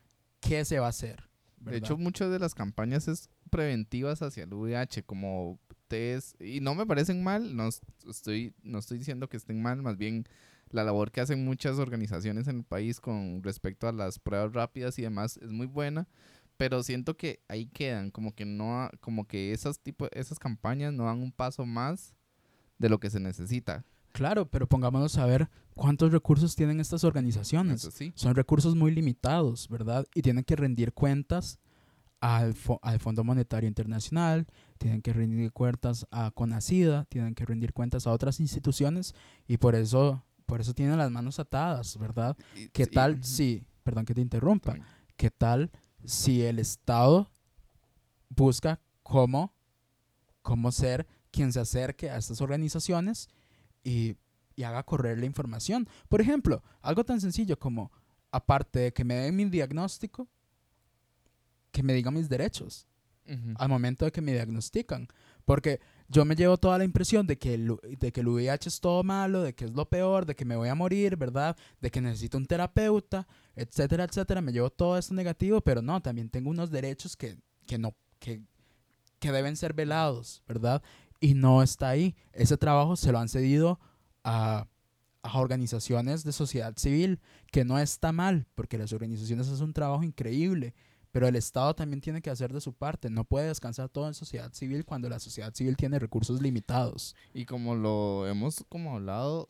qué 0.40 0.64
se 0.64 0.78
va 0.78 0.86
a 0.86 0.90
hacer. 0.90 1.27
De 1.70 1.76
hecho, 1.78 1.96
muchas 1.98 2.30
de 2.30 2.38
las 2.38 2.54
campañas 2.54 3.08
es 3.08 3.28
preventivas 3.50 4.22
hacia 4.22 4.44
el 4.44 4.52
VIH, 4.54 5.02
como 5.04 5.58
test, 5.88 6.40
y 6.40 6.60
no 6.60 6.74
me 6.74 6.86
parecen 6.86 7.22
mal, 7.22 7.56
no 7.56 7.68
es- 7.68 7.80
estoy, 8.08 8.54
no 8.62 8.78
estoy 8.78 8.98
diciendo 8.98 9.28
que 9.28 9.36
estén 9.36 9.62
mal, 9.62 9.80
más 9.82 9.96
bien 9.96 10.24
la 10.70 10.84
labor 10.84 11.10
que 11.10 11.22
hacen 11.22 11.44
muchas 11.44 11.78
organizaciones 11.78 12.46
en 12.46 12.58
el 12.58 12.64
país 12.64 13.00
con 13.00 13.42
respecto 13.42 13.88
a 13.88 13.92
las 13.92 14.18
pruebas 14.18 14.52
rápidas 14.52 14.98
y 14.98 15.02
demás 15.02 15.38
es 15.38 15.50
muy 15.50 15.66
buena, 15.66 16.06
pero 16.58 16.82
siento 16.82 17.16
que 17.16 17.40
ahí 17.48 17.66
quedan, 17.66 18.10
como 18.10 18.34
que 18.34 18.44
no, 18.44 18.90
como 19.00 19.26
que 19.26 19.52
esas 19.52 19.78
tipo, 19.80 20.08
esas 20.12 20.38
campañas 20.38 20.92
no 20.92 21.04
dan 21.04 21.20
un 21.22 21.32
paso 21.32 21.64
más 21.64 22.14
de 22.78 22.88
lo 22.90 23.00
que 23.00 23.08
se 23.10 23.18
necesita. 23.20 23.84
Claro, 24.18 24.50
pero 24.50 24.66
pongámonos 24.66 25.16
a 25.16 25.26
ver 25.26 25.48
cuántos 25.74 26.10
recursos 26.10 26.56
tienen 26.56 26.80
estas 26.80 27.04
organizaciones. 27.04 27.82
Sí. 27.94 28.10
Son 28.16 28.34
recursos 28.34 28.74
muy 28.74 28.90
limitados, 28.90 29.68
¿verdad? 29.68 30.04
Y 30.12 30.22
tienen 30.22 30.42
que 30.42 30.56
rendir 30.56 30.92
cuentas 30.92 31.60
al, 32.20 32.54
fo- 32.56 32.80
al 32.82 32.98
Fondo 32.98 33.22
Monetario 33.22 33.68
Internacional, 33.68 34.48
tienen 34.78 35.02
que 35.02 35.12
rendir 35.12 35.52
cuentas 35.52 36.04
a 36.10 36.32
CONACIDA, 36.32 37.04
tienen 37.04 37.36
que 37.36 37.46
rendir 37.46 37.72
cuentas 37.72 38.08
a 38.08 38.10
otras 38.10 38.40
instituciones 38.40 39.14
y 39.46 39.58
por 39.58 39.76
eso, 39.76 40.24
por 40.46 40.60
eso 40.60 40.74
tienen 40.74 40.98
las 40.98 41.12
manos 41.12 41.38
atadas, 41.38 41.96
¿verdad? 41.96 42.36
¿Qué 42.72 42.86
tal 42.86 43.22
si, 43.22 43.62
perdón 43.84 44.04
que 44.04 44.14
te 44.14 44.20
interrumpa, 44.20 44.74
qué 45.16 45.30
tal 45.30 45.70
si 46.04 46.42
el 46.42 46.58
Estado 46.58 47.30
busca 48.30 48.80
cómo, 49.04 49.54
cómo 50.42 50.72
ser 50.72 51.06
quien 51.30 51.52
se 51.52 51.60
acerque 51.60 52.10
a 52.10 52.16
estas 52.16 52.40
organizaciones 52.40 53.28
y, 53.88 54.16
y 54.56 54.62
haga 54.64 54.82
correr 54.82 55.18
la 55.18 55.26
información? 55.26 55.88
Por 56.08 56.20
ejemplo, 56.20 56.62
algo 56.80 57.04
tan 57.04 57.20
sencillo 57.20 57.58
como, 57.58 57.90
aparte 58.30 58.78
de 58.80 58.92
que 58.92 59.04
me 59.04 59.14
den 59.14 59.36
mi 59.36 59.44
diagnóstico, 59.46 60.28
que 61.70 61.82
me 61.82 61.94
digan 61.94 62.14
mis 62.14 62.28
derechos 62.28 62.86
Ujú. 63.26 63.54
al 63.56 63.68
momento 63.68 64.04
de 64.04 64.12
que 64.12 64.20
me 64.20 64.32
diagnostican. 64.32 65.08
Porque 65.44 65.80
yo 66.08 66.24
me 66.24 66.34
llevo 66.34 66.56
toda 66.56 66.78
la 66.78 66.84
impresión 66.84 67.26
de 67.26 67.38
que, 67.38 67.54
el, 67.54 67.76
de 67.98 68.12
que 68.12 68.20
el 68.20 68.28
VIH 68.28 68.68
es 68.68 68.80
todo 68.80 69.02
malo, 69.02 69.42
de 69.42 69.54
que 69.54 69.64
es 69.64 69.72
lo 69.72 69.88
peor, 69.88 70.26
de 70.26 70.34
que 70.34 70.44
me 70.44 70.56
voy 70.56 70.68
a 70.68 70.74
morir, 70.74 71.16
¿verdad? 71.16 71.56
De 71.80 71.90
que 71.90 72.00
necesito 72.00 72.36
un 72.36 72.46
terapeuta, 72.46 73.26
etcétera, 73.54 74.04
etcétera. 74.04 74.40
Me 74.40 74.52
llevo 74.52 74.70
todo 74.70 74.98
esto 74.98 75.14
negativo, 75.14 75.60
pero 75.60 75.82
no, 75.82 76.00
también 76.00 76.28
tengo 76.30 76.50
unos 76.50 76.70
derechos 76.70 77.16
que, 77.16 77.38
que 77.66 77.78
no, 77.78 77.94
que, 78.18 78.42
que 79.18 79.32
deben 79.32 79.56
ser 79.56 79.72
velados, 79.72 80.42
¿verdad? 80.46 80.82
Y 81.20 81.34
no 81.34 81.62
está 81.62 81.88
ahí. 81.88 82.14
Ese 82.32 82.56
trabajo 82.56 82.96
se 82.96 83.12
lo 83.12 83.18
han 83.18 83.28
cedido 83.28 83.80
a, 84.24 84.66
a 85.22 85.38
organizaciones 85.38 86.24
de 86.24 86.32
sociedad 86.32 86.76
civil, 86.76 87.20
que 87.50 87.64
no 87.64 87.78
está 87.78 88.12
mal, 88.12 88.46
porque 88.54 88.78
las 88.78 88.92
organizaciones 88.92 89.48
hacen 89.48 89.66
un 89.66 89.72
trabajo 89.72 90.02
increíble. 90.02 90.74
Pero 91.10 91.26
el 91.26 91.36
Estado 91.36 91.74
también 91.74 92.00
tiene 92.00 92.20
que 92.20 92.30
hacer 92.30 92.52
de 92.52 92.60
su 92.60 92.72
parte. 92.74 93.10
No 93.10 93.24
puede 93.24 93.48
descansar 93.48 93.88
todo 93.88 94.06
en 94.06 94.14
sociedad 94.14 94.52
civil 94.52 94.84
cuando 94.84 95.08
la 95.08 95.18
sociedad 95.18 95.52
civil 95.54 95.76
tiene 95.76 95.98
recursos 95.98 96.40
limitados. 96.40 97.16
Y 97.32 97.46
como 97.46 97.74
lo 97.74 98.26
hemos 98.26 98.64
como 98.68 98.94
hablado, 98.94 99.48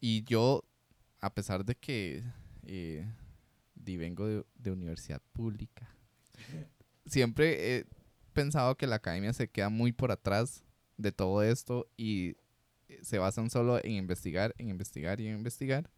y 0.00 0.22
yo, 0.24 0.64
a 1.20 1.34
pesar 1.34 1.64
de 1.64 1.74
que 1.76 2.22
eh, 2.64 3.06
vengo 3.74 4.26
de, 4.26 4.44
de 4.56 4.70
universidad 4.70 5.22
pública, 5.32 5.88
siempre 7.06 7.76
he 7.78 7.86
pensado 8.32 8.76
que 8.76 8.86
la 8.86 8.96
academia 8.96 9.32
se 9.32 9.48
queda 9.48 9.70
muy 9.70 9.92
por 9.92 10.12
atrás 10.12 10.62
de 11.02 11.12
todo 11.12 11.42
esto 11.42 11.88
y 11.96 12.36
eh, 12.88 13.00
se 13.02 13.18
basan 13.18 13.50
solo 13.50 13.78
en 13.84 13.92
investigar, 13.92 14.54
en 14.58 14.68
investigar 14.68 15.20
y 15.20 15.26
en 15.28 15.36
investigar. 15.36 15.90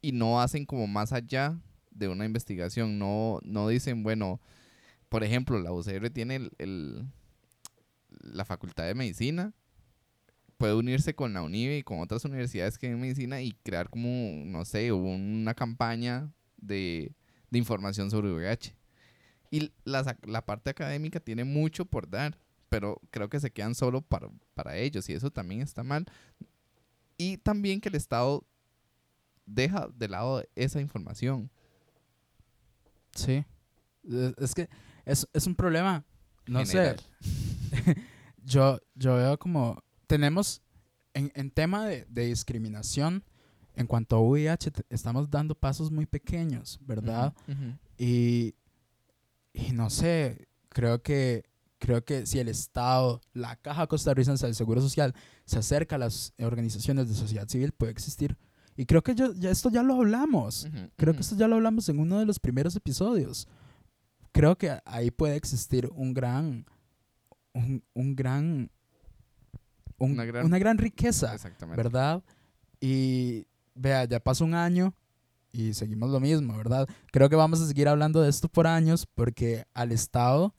Y 0.00 0.12
no 0.12 0.40
hacen 0.40 0.66
como 0.66 0.86
más 0.86 1.12
allá 1.12 1.58
de 1.90 2.08
una 2.08 2.24
investigación. 2.24 2.98
No, 2.98 3.40
no 3.42 3.68
dicen, 3.68 4.02
bueno, 4.02 4.40
por 5.08 5.24
ejemplo, 5.24 5.58
la 5.60 5.72
UCR 5.72 6.10
tiene 6.10 6.50
el- 6.58 7.06
la 8.20 8.44
facultad 8.44 8.84
de 8.86 8.94
medicina 8.94 9.54
puede 10.56 10.74
unirse 10.74 11.14
con 11.14 11.32
la 11.34 11.42
UNIBE 11.42 11.78
y 11.78 11.82
con 11.82 12.00
otras 12.00 12.24
universidades 12.24 12.78
que 12.78 12.88
en 12.88 13.00
medicina 13.00 13.40
y 13.42 13.52
crear 13.62 13.90
como, 13.90 14.08
no 14.46 14.64
sé, 14.64 14.92
una 14.92 15.54
campaña 15.54 16.32
de, 16.56 17.12
de 17.50 17.58
información 17.58 18.10
sobre 18.10 18.32
VIH. 18.32 18.74
Y 19.50 19.70
la, 19.84 20.16
la 20.26 20.44
parte 20.44 20.70
académica 20.70 21.20
tiene 21.20 21.44
mucho 21.44 21.84
por 21.84 22.08
dar, 22.08 22.38
pero 22.76 23.00
creo 23.10 23.30
que 23.30 23.40
se 23.40 23.50
quedan 23.50 23.74
solo 23.74 24.02
para, 24.02 24.28
para 24.52 24.76
ellos 24.76 25.08
y 25.08 25.14
eso 25.14 25.30
también 25.30 25.62
está 25.62 25.82
mal. 25.82 26.04
Y 27.16 27.38
también 27.38 27.80
que 27.80 27.88
el 27.88 27.94
Estado 27.94 28.46
deja 29.46 29.88
de 29.94 30.08
lado 30.08 30.44
esa 30.54 30.78
información. 30.78 31.50
Sí. 33.14 33.46
Es, 34.36 34.54
que 34.54 34.68
es, 35.06 35.26
es 35.32 35.46
un 35.46 35.54
problema. 35.54 36.04
No 36.46 36.66
general. 36.66 37.00
sé. 37.22 37.96
Yo, 38.44 38.78
yo 38.94 39.16
veo 39.16 39.38
como. 39.38 39.82
Tenemos. 40.06 40.60
En, 41.14 41.32
en 41.34 41.50
tema 41.50 41.86
de, 41.86 42.04
de 42.10 42.26
discriminación, 42.26 43.24
en 43.74 43.86
cuanto 43.86 44.16
a 44.16 44.20
VIH, 44.20 44.70
estamos 44.90 45.30
dando 45.30 45.54
pasos 45.54 45.90
muy 45.90 46.04
pequeños, 46.04 46.78
¿verdad? 46.82 47.32
Y, 47.96 48.54
y 49.54 49.72
no 49.72 49.88
sé, 49.88 50.46
creo 50.68 51.02
que, 51.02 51.44
creo 51.78 52.04
que 52.04 52.26
si 52.26 52.38
el 52.38 52.48
Estado, 52.48 53.20
la 53.32 53.56
Caja 53.56 53.86
Costarricense 53.86 54.46
del 54.46 54.54
Seguro 54.54 54.80
Social, 54.80 55.14
se 55.44 55.58
acerca 55.58 55.96
a 55.96 55.98
las 55.98 56.32
organizaciones 56.38 57.08
de 57.08 57.14
sociedad 57.14 57.48
civil, 57.48 57.72
puede 57.72 57.92
existir. 57.92 58.36
Y 58.76 58.84
creo 58.86 59.02
que 59.02 59.14
yo, 59.14 59.32
ya 59.34 59.50
esto 59.50 59.70
ya 59.70 59.82
lo 59.82 59.94
hablamos. 59.94 60.64
Ujú, 60.64 60.90
Creo 60.96 61.12
ujú. 61.12 61.16
que 61.18 61.22
esto 61.22 61.36
ya 61.36 61.48
lo 61.48 61.56
hablamos 61.56 61.88
en 61.88 61.98
uno 61.98 62.18
de 62.18 62.26
los 62.26 62.38
primeros 62.38 62.76
episodios. 62.76 63.48
Creo 64.32 64.56
que 64.58 64.78
ahí 64.84 65.10
puede 65.10 65.36
existir 65.36 65.88
un 65.94 66.12
gran, 66.12 66.66
un, 67.54 67.82
un 67.94 68.14
gran, 68.14 68.70
un- 69.98 70.10
Una 70.12 70.24
gran- 70.26 70.44
una 70.46 70.58
gran 70.58 70.76
riqueza. 70.78 71.34
Exactamente. 71.34 71.82
¿verdad? 71.82 72.22
Y 72.80 73.46
vea, 73.74 74.04
ya 74.04 74.20
pasó 74.20 74.44
un 74.44 74.54
año 74.54 74.94
y 75.52 75.72
seguimos 75.72 76.10
lo 76.10 76.20
mismo, 76.20 76.54
¿verdad? 76.56 76.86
Creo 77.12 77.30
que 77.30 77.36
vamos 77.36 77.60
a 77.62 77.66
seguir 77.66 77.88
hablando 77.88 78.20
de 78.20 78.28
esto 78.28 78.48
por 78.48 78.66
años 78.66 79.06
porque 79.06 79.64
al 79.72 79.90
Estado 79.92 80.54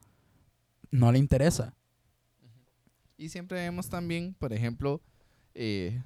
no 0.91 1.11
le 1.11 1.19
interesa. 1.19 1.75
Y 3.17 3.29
siempre 3.29 3.59
vemos 3.59 3.89
también, 3.89 4.35
por 4.35 4.53
ejemplo, 4.53 5.01
eh, 5.55 6.03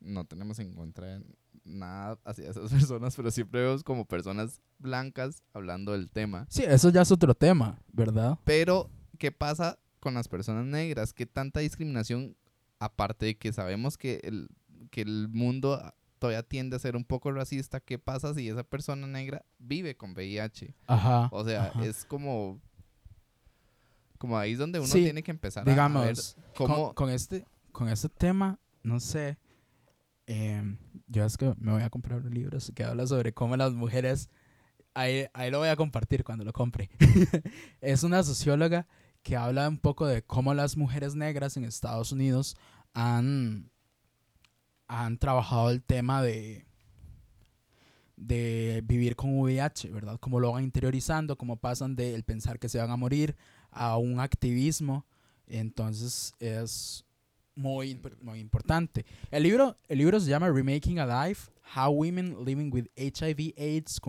no 0.00 0.24
tenemos 0.24 0.58
en 0.58 0.74
contra 0.74 1.20
nada 1.64 2.18
hacia 2.24 2.50
esas 2.50 2.70
personas, 2.72 3.14
pero 3.14 3.30
siempre 3.30 3.62
vemos 3.62 3.84
como 3.84 4.04
personas 4.04 4.60
blancas 4.78 5.42
hablando 5.52 5.92
del 5.92 6.10
tema. 6.10 6.46
Sí, 6.48 6.64
eso 6.66 6.90
ya 6.90 7.02
es 7.02 7.12
otro 7.12 7.34
tema, 7.34 7.78
¿verdad? 7.92 8.38
Pero, 8.44 8.90
¿qué 9.18 9.32
pasa 9.32 9.78
con 10.00 10.14
las 10.14 10.28
personas 10.28 10.64
negras? 10.64 11.12
¿Qué 11.12 11.26
tanta 11.26 11.60
discriminación, 11.60 12.36
aparte 12.78 13.26
de 13.26 13.36
que 13.36 13.52
sabemos 13.52 13.96
que 13.96 14.20
el, 14.24 14.48
que 14.90 15.02
el 15.02 15.28
mundo 15.28 15.80
todavía 16.18 16.42
tiende 16.42 16.76
a 16.76 16.78
ser 16.78 16.96
un 16.96 17.04
poco 17.04 17.30
racista, 17.32 17.80
qué 17.80 17.98
pasa 17.98 18.34
si 18.34 18.48
esa 18.48 18.64
persona 18.64 19.06
negra 19.06 19.44
vive 19.58 19.96
con 19.96 20.12
VIH? 20.12 20.74
Ajá. 20.86 21.28
O 21.32 21.44
sea, 21.44 21.66
ajá. 21.66 21.84
es 21.84 22.04
como... 22.04 22.60
Como 24.26 24.38
ahí 24.38 24.52
es 24.54 24.58
donde 24.58 24.80
uno 24.80 24.88
Sí, 24.88 25.04
tiene 25.04 25.22
que 25.22 25.30
empezar 25.30 25.60
a- 25.60 25.62
a 25.62 25.64
ver 25.66 25.74
Digamos, 25.74 26.36
cómo... 26.56 26.86
con, 26.86 26.94
con 26.94 27.10
este, 27.10 27.44
con 27.70 27.88
este 27.88 28.08
tema, 28.08 28.58
no 28.82 28.98
sé, 28.98 29.38
em, 30.26 30.78
yo 31.06 31.24
es 31.24 31.36
que 31.36 31.54
me 31.58 31.70
voy 31.70 31.82
a 31.82 31.90
comprar 31.90 32.20
un 32.20 32.34
libro 32.34 32.58
que 32.74 32.82
habla 32.82 33.06
sobre 33.06 33.32
cómo 33.32 33.56
las 33.56 33.72
mujeres, 33.72 34.28
ahí, 34.94 35.26
ahí 35.32 35.52
lo 35.52 35.58
voy 35.60 35.68
a 35.68 35.76
compartir 35.76 36.24
cuando 36.24 36.44
lo 36.44 36.52
compre. 36.52 36.90
es 37.80 38.02
una 38.02 38.24
socióloga 38.24 38.88
que 39.22 39.36
habla 39.36 39.68
un 39.68 39.78
poco 39.78 40.06
de 40.06 40.22
cómo 40.22 40.54
las 40.54 40.76
mujeres 40.76 41.14
negras 41.14 41.56
en 41.56 41.64
Estados 41.64 42.10
Unidos 42.10 42.56
han, 42.94 43.70
han 44.88 45.18
trabajado 45.18 45.70
el 45.70 45.84
tema 45.84 46.20
de 46.20 46.66
de 48.18 48.82
vivir 48.86 49.14
con 49.14 49.38
VIH, 49.38 49.90
¿verdad? 49.90 50.18
Cómo 50.18 50.40
lo 50.40 50.50
van 50.52 50.64
interiorizando, 50.64 51.36
cómo 51.36 51.58
pasan 51.58 51.96
del 51.96 52.24
pensar 52.24 52.58
que 52.58 52.70
se 52.70 52.78
van 52.78 52.90
a 52.90 52.96
morir 52.96 53.36
a 53.76 53.98
un 53.98 54.18
activismo. 54.18 55.06
Entonces 55.46 56.34
es 56.40 57.04
muy, 57.54 58.00
muy 58.20 58.40
importante. 58.40 59.04
El 59.30 59.44
libro, 59.44 59.76
el 59.88 59.98
libro 59.98 60.18
se 60.18 60.28
llama 60.28 60.50
Remaking 60.50 60.98
Alive, 60.98 61.38
How 61.74 61.90
Women 61.90 62.44
Living 62.44 62.70
with 62.72 62.86
HIV 62.96 63.54
AIDS 63.56 64.00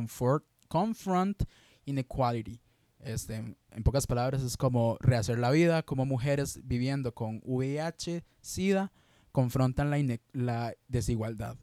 Confront 0.68 1.44
Inequality. 1.86 2.60
Este, 3.00 3.36
en 3.36 3.84
pocas 3.84 4.08
palabras, 4.08 4.42
es 4.42 4.58
como 4.58 4.98
rehacer 5.00 5.38
la 5.38 5.52
vida, 5.52 5.84
como 5.84 6.06
mujeres 6.06 6.60
viviendo 6.64 7.14
con 7.14 7.42
VIH, 7.46 8.24
SIDA, 8.42 8.92
confrontan 9.32 9.92
la, 9.92 10.20
la 10.34 10.74
desigualdad. 10.88 11.58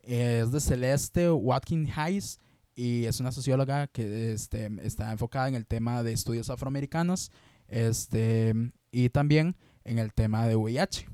Es 0.00 0.50
de 0.50 0.60
Celeste 0.60 1.30
Watkins 1.30 1.96
Hayes 1.96 2.40
y 2.74 3.04
es 3.04 3.20
una 3.20 3.32
socióloga 3.32 3.86
que 3.88 4.32
este, 4.32 4.70
está 4.82 5.12
enfocada 5.12 5.48
en 5.48 5.54
el 5.54 5.66
tema 5.66 6.02
de 6.02 6.12
estudios 6.12 6.50
afroamericanos 6.50 7.30
este, 7.68 8.54
y 8.90 9.08
también 9.10 9.56
en 9.84 9.98
el 9.98 10.12
tema 10.12 10.46
de 10.46 10.56
VIH. 10.56 11.06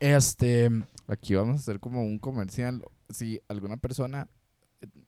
Este, 0.00 0.70
Aquí 1.06 1.34
vamos 1.34 1.56
a 1.56 1.60
hacer 1.60 1.80
como 1.80 2.02
un 2.02 2.18
comercial. 2.18 2.82
Si 3.10 3.40
alguna 3.48 3.76
persona 3.76 4.28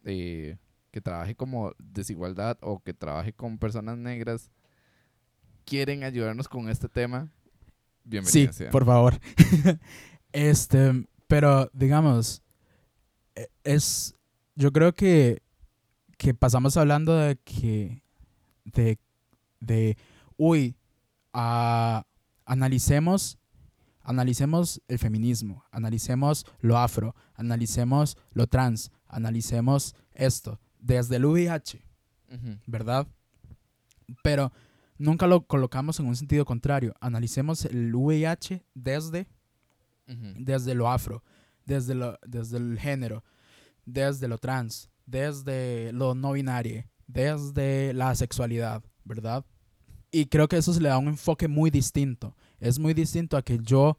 eh, 0.04 0.56
que 0.90 1.00
trabaje 1.00 1.34
como 1.34 1.72
desigualdad 1.78 2.56
o 2.60 2.80
que 2.82 2.94
trabaje 2.94 3.32
con 3.32 3.58
personas 3.58 3.98
negras 3.98 4.50
quieren 5.64 6.04
ayudarnos 6.04 6.48
con 6.48 6.68
este 6.68 6.88
tema, 6.88 7.28
Sí, 8.04 8.10
bienvenidos 8.10 8.56
sean. 8.56 8.70
por 8.70 8.84
favor. 8.84 9.18
este, 10.32 11.06
pero 11.26 11.68
digamos, 11.72 12.42
e- 13.34 13.48
es, 13.64 14.14
yo 14.54 14.72
creo 14.72 14.94
que, 14.94 15.42
que 16.16 16.34
pasamos 16.34 16.76
hablando 16.76 17.14
de 17.16 17.36
que, 17.36 18.02
de, 18.64 18.98
de, 19.60 19.96
uy, 20.36 20.76
ah, 21.32 22.06
analicemos, 22.44 23.38
analicemos 24.02 24.80
el 24.88 24.98
feminismo, 24.98 25.64
analicemos 25.70 26.46
lo 26.60 26.78
afro, 26.78 27.14
analicemos 27.34 28.16
lo 28.32 28.46
trans, 28.46 28.90
analicemos 29.08 29.94
esto, 30.14 30.60
desde 30.78 31.16
el 31.16 31.26
VIH. 31.26 31.82
Ujú. 32.32 32.58
¿verdad? 32.66 33.06
Pero 34.22 34.52
nunca 34.98 35.26
lo 35.26 35.46
colocamos 35.46 36.00
en 36.00 36.06
un 36.06 36.16
sentido 36.16 36.44
contrario. 36.44 36.94
Analicemos 37.00 37.64
el 37.64 37.94
VIH 37.94 38.64
desde, 38.74 39.28
Ujú. 40.08 40.34
desde 40.38 40.74
lo 40.74 40.90
afro, 40.90 41.22
desde, 41.64 41.94
lo, 41.94 42.18
desde 42.26 42.58
el 42.58 42.78
género, 42.78 43.24
desde 43.84 44.28
lo 44.28 44.38
trans, 44.38 44.90
desde 45.06 45.92
lo 45.92 46.14
no 46.14 46.32
binario, 46.32 46.84
desde 47.06 47.94
la 47.94 48.14
sexualidad, 48.14 48.82
¿verdad? 49.04 49.44
Y 50.10 50.26
creo 50.26 50.48
que 50.48 50.56
eso 50.56 50.72
se 50.72 50.80
le 50.80 50.88
da 50.88 50.98
un 50.98 51.08
enfoque 51.08 51.48
muy 51.48 51.70
distinto. 51.70 52.36
Es 52.58 52.78
muy 52.78 52.94
distinto 52.94 53.36
a 53.36 53.42
que 53.42 53.58
yo, 53.58 53.98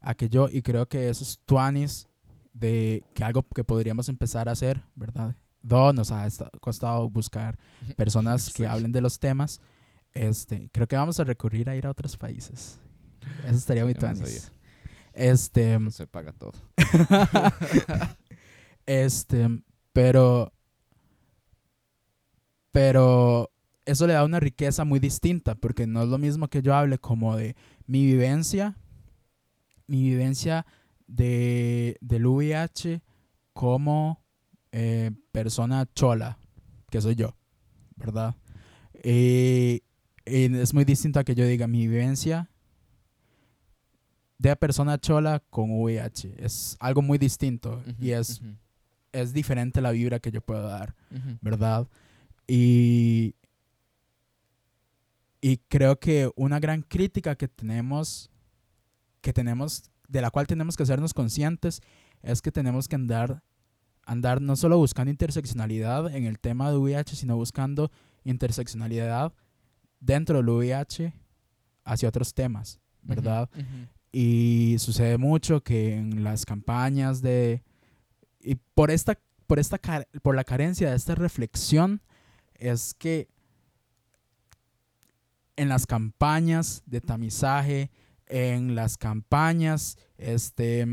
a 0.00 0.14
que 0.14 0.28
yo, 0.28 0.48
y 0.50 0.62
creo 0.62 0.86
que 0.86 1.08
eso 1.08 1.24
es 1.24 1.40
tuanis 1.44 2.08
de 2.52 3.02
que 3.14 3.24
algo 3.24 3.42
que 3.42 3.64
podríamos 3.64 4.08
empezar 4.08 4.48
a 4.48 4.52
hacer, 4.52 4.82
¿verdad? 4.94 5.36
Do 5.62 5.92
nos 5.92 6.10
ha 6.10 6.28
costado 6.60 7.08
buscar 7.08 7.58
personas 7.96 8.52
que 8.54 8.66
hablen 8.66 8.92
de 8.92 9.00
los 9.00 9.18
temas. 9.18 9.60
Este, 10.12 10.68
creo 10.72 10.86
que 10.86 10.96
vamos 10.96 11.18
a 11.18 11.24
recurrir 11.24 11.68
a 11.68 11.76
ir 11.76 11.86
a 11.86 11.90
otros 11.90 12.16
países. 12.16 12.78
Eso 13.44 13.56
estaría 13.56 13.84
muy 13.84 13.94
no 13.94 14.00
tuanis. 14.00 14.52
Este, 15.12 15.78
No 15.78 15.90
se 15.90 16.06
paga 16.06 16.32
todo. 16.32 16.52
este, 18.86 19.48
pero 19.94 20.52
pero 22.72 23.50
eso 23.86 24.06
le 24.06 24.14
da 24.14 24.24
una 24.24 24.40
riqueza 24.40 24.84
muy 24.84 24.98
distinta 24.98 25.54
porque 25.54 25.86
no 25.86 26.02
es 26.02 26.08
lo 26.08 26.18
mismo 26.18 26.48
que 26.48 26.60
yo 26.60 26.74
hable 26.74 26.98
como 26.98 27.36
de 27.36 27.54
mi 27.86 28.04
vivencia, 28.04 28.76
mi 29.86 30.02
vivencia 30.02 30.66
de 31.06 31.96
del 32.00 32.26
VIH 32.26 33.02
como 33.52 34.20
eh, 34.72 35.12
persona 35.30 35.88
chola, 35.94 36.38
que 36.90 37.00
soy 37.00 37.14
yo, 37.14 37.36
¿verdad? 37.94 38.34
Y, 39.04 39.84
y 40.26 40.56
es 40.56 40.74
muy 40.74 40.84
distinto 40.84 41.20
a 41.20 41.24
que 41.24 41.36
yo 41.36 41.46
diga 41.46 41.68
mi 41.68 41.86
vivencia 41.86 42.50
de 44.38 44.56
persona 44.56 44.98
chola 44.98 45.40
con 45.50 45.70
VIH. 45.70 46.34
Es 46.38 46.76
algo 46.80 47.02
muy 47.02 47.18
distinto 47.18 47.82
y 48.00 48.10
es, 48.10 48.42
es 49.14 49.32
diferente 49.32 49.80
la 49.80 49.92
vibra 49.92 50.18
que 50.18 50.30
yo 50.30 50.40
puedo 50.40 50.68
dar. 50.68 50.94
¿verdad? 51.40 51.88
Y, 52.46 53.34
y 55.40 55.58
creo 55.68 55.98
que 55.98 56.30
una 56.36 56.60
gran 56.60 56.82
crítica 56.82 57.36
que 57.36 57.48
tenemos, 57.48 58.30
que 59.20 59.32
tenemos, 59.32 59.90
de 60.08 60.20
la 60.20 60.30
cual 60.30 60.46
tenemos 60.46 60.76
que 60.76 60.82
hacernos 60.82 61.14
conscientes, 61.14 61.80
es 62.22 62.42
que 62.42 62.50
tenemos 62.52 62.88
que 62.88 62.96
andar, 62.96 63.42
andar 64.04 64.40
no 64.42 64.56
solo 64.56 64.76
buscando 64.78 65.10
interseccionalidad 65.10 66.14
en 66.14 66.24
el 66.24 66.38
tema 66.38 66.70
de 66.70 66.76
VIH, 66.76 67.16
sino 67.16 67.36
buscando 67.36 67.90
interseccionalidad 68.24 69.32
dentro 70.00 70.38
del 70.38 70.48
VIH 70.48 71.14
hacia 71.84 72.08
otros 72.08 72.34
temas, 72.34 72.80
¿verdad? 73.02 73.48
Y 74.12 74.76
sucede 74.78 75.18
mucho 75.18 75.62
que 75.62 75.94
en 75.96 76.24
las 76.24 76.44
campañas 76.44 77.22
de... 77.22 77.62
Y 78.44 78.56
por 78.74 78.90
esta, 78.90 79.18
por 79.46 79.58
esta 79.58 79.80
por 80.22 80.34
la 80.34 80.44
carencia 80.44 80.90
de 80.90 80.96
esta 80.96 81.14
reflexión, 81.14 82.02
es 82.54 82.94
que 82.94 83.28
en 85.56 85.68
las 85.68 85.86
campañas 85.86 86.82
de 86.86 87.00
tamizaje, 87.00 87.90
en 88.26 88.74
las 88.74 88.98
campañas 88.98 89.96
este, 90.18 90.86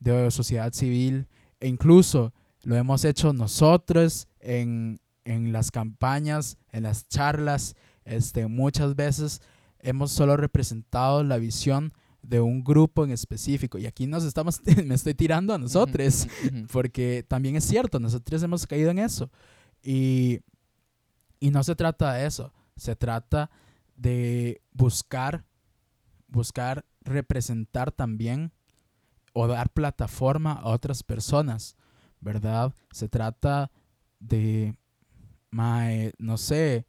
de 0.00 0.30
sociedad 0.30 0.72
civil, 0.72 1.28
e 1.60 1.68
incluso 1.68 2.32
lo 2.62 2.76
hemos 2.76 3.04
hecho 3.04 3.32
nosotros 3.32 4.28
en, 4.40 5.00
en 5.24 5.52
las 5.52 5.70
campañas, 5.70 6.58
en 6.72 6.82
las 6.82 7.08
charlas, 7.08 7.74
este, 8.04 8.46
muchas 8.48 8.96
veces 8.96 9.40
hemos 9.80 10.10
solo 10.12 10.36
representado 10.36 11.22
la 11.22 11.38
visión 11.38 11.92
de 12.28 12.40
un 12.40 12.62
grupo 12.62 13.04
en 13.04 13.10
específico. 13.10 13.78
Y 13.78 13.86
aquí 13.86 14.06
nos 14.06 14.24
estamos, 14.24 14.60
me 14.84 14.94
estoy 14.94 15.14
tirando 15.14 15.54
a 15.54 15.58
nosotros, 15.58 16.28
porque 16.70 17.24
también 17.26 17.56
es 17.56 17.64
cierto, 17.64 17.98
nosotros 17.98 18.42
hemos 18.42 18.66
caído 18.66 18.90
en 18.90 18.98
eso. 18.98 19.30
Y, 19.82 20.40
y 21.40 21.50
no 21.50 21.62
se 21.64 21.74
trata 21.74 22.12
de 22.12 22.26
eso, 22.26 22.52
se 22.76 22.94
trata 22.96 23.50
de 23.96 24.60
buscar, 24.72 25.44
buscar 26.26 26.84
representar 27.00 27.92
también 27.92 28.52
o 29.32 29.46
dar 29.46 29.70
plataforma 29.70 30.52
a 30.52 30.68
otras 30.68 31.02
personas, 31.02 31.76
¿verdad? 32.20 32.74
Se 32.90 33.08
trata 33.08 33.70
de, 34.20 34.74
no 35.50 36.36
sé, 36.36 36.86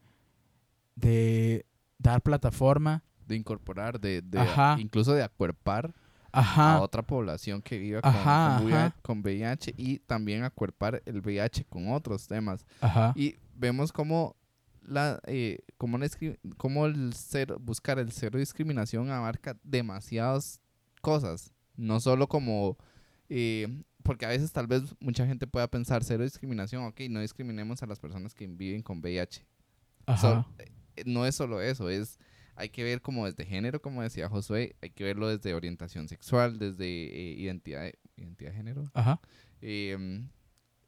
de 0.95 1.65
dar 1.97 2.21
plataforma, 2.21 3.03
De 3.29 3.35
incorporar, 3.35 3.99
de, 3.99 4.21
de 4.21 4.39
incluso 4.79 5.13
de 5.13 5.23
acuerpar 5.23 5.93
a 6.31 6.81
otra 6.81 7.01
población 7.01 7.61
que 7.61 7.77
vive 7.77 8.01
con, 8.01 8.11
con, 8.11 8.65
VIH, 8.65 8.75
ajá. 8.75 8.95
con 9.01 9.19
VIH 9.21 9.73
y 9.77 9.99
también 9.99 10.43
acuerpar 10.43 11.01
el 11.05 11.21
VIH 11.21 11.65
con 11.65 11.91
otros 11.91 12.27
temas. 12.27 12.65
ajá, 12.81 13.13
Y 13.15 13.35
vemos 13.55 13.91
cómo 13.91 14.35
la 14.81 15.19
eh, 15.27 15.59
cómo, 15.77 15.99
cómo 16.57 16.85
el 16.85 17.13
cero, 17.13 17.57
buscar 17.59 17.99
el 17.99 18.11
cero 18.11 18.39
discriminación 18.39 19.09
abarca 19.11 19.57
demasiadas 19.63 20.59
cosas. 21.01 21.53
No 21.75 21.99
solo 21.99 22.27
como 22.27 22.77
eh, 23.29 23.83
porque 24.03 24.25
a 24.25 24.29
veces 24.29 24.51
tal 24.51 24.67
vez 24.67 24.95
mucha 24.99 25.25
gente 25.25 25.45
pueda 25.45 25.67
pensar 25.67 26.03
cero 26.03 26.23
discriminación, 26.23 26.83
ok, 26.85 27.01
no 27.09 27.21
discriminemos 27.21 27.83
a 27.83 27.85
las 27.85 27.99
personas 27.99 28.33
que 28.33 28.47
viven 28.47 28.81
con 28.81 28.99
VIH. 28.99 29.45
ajá, 30.05 30.17
So, 30.21 30.45
eh, 30.57 31.03
no 31.05 31.25
es 31.25 31.35
solo 31.35 31.61
eso, 31.61 31.89
es 31.89 32.19
hay 32.59 32.69
que 32.69 32.83
ver 32.83 33.01
como 33.01 33.25
desde 33.25 33.45
género, 33.45 33.81
como 33.81 34.01
decía 34.03 34.27
Josué, 34.29 34.75
hay 34.81 34.89
que 34.91 35.03
verlo 35.03 35.27
desde 35.29 35.53
orientación 35.53 36.07
sexual, 36.07 36.59
desde 36.59 36.85
eh, 36.85 37.33
identidad, 37.39 37.83
de- 37.83 37.97
identidad 38.17 38.51
de 38.51 38.57
género, 38.57 38.83
ajá, 38.93 39.19
eh, 39.61 40.23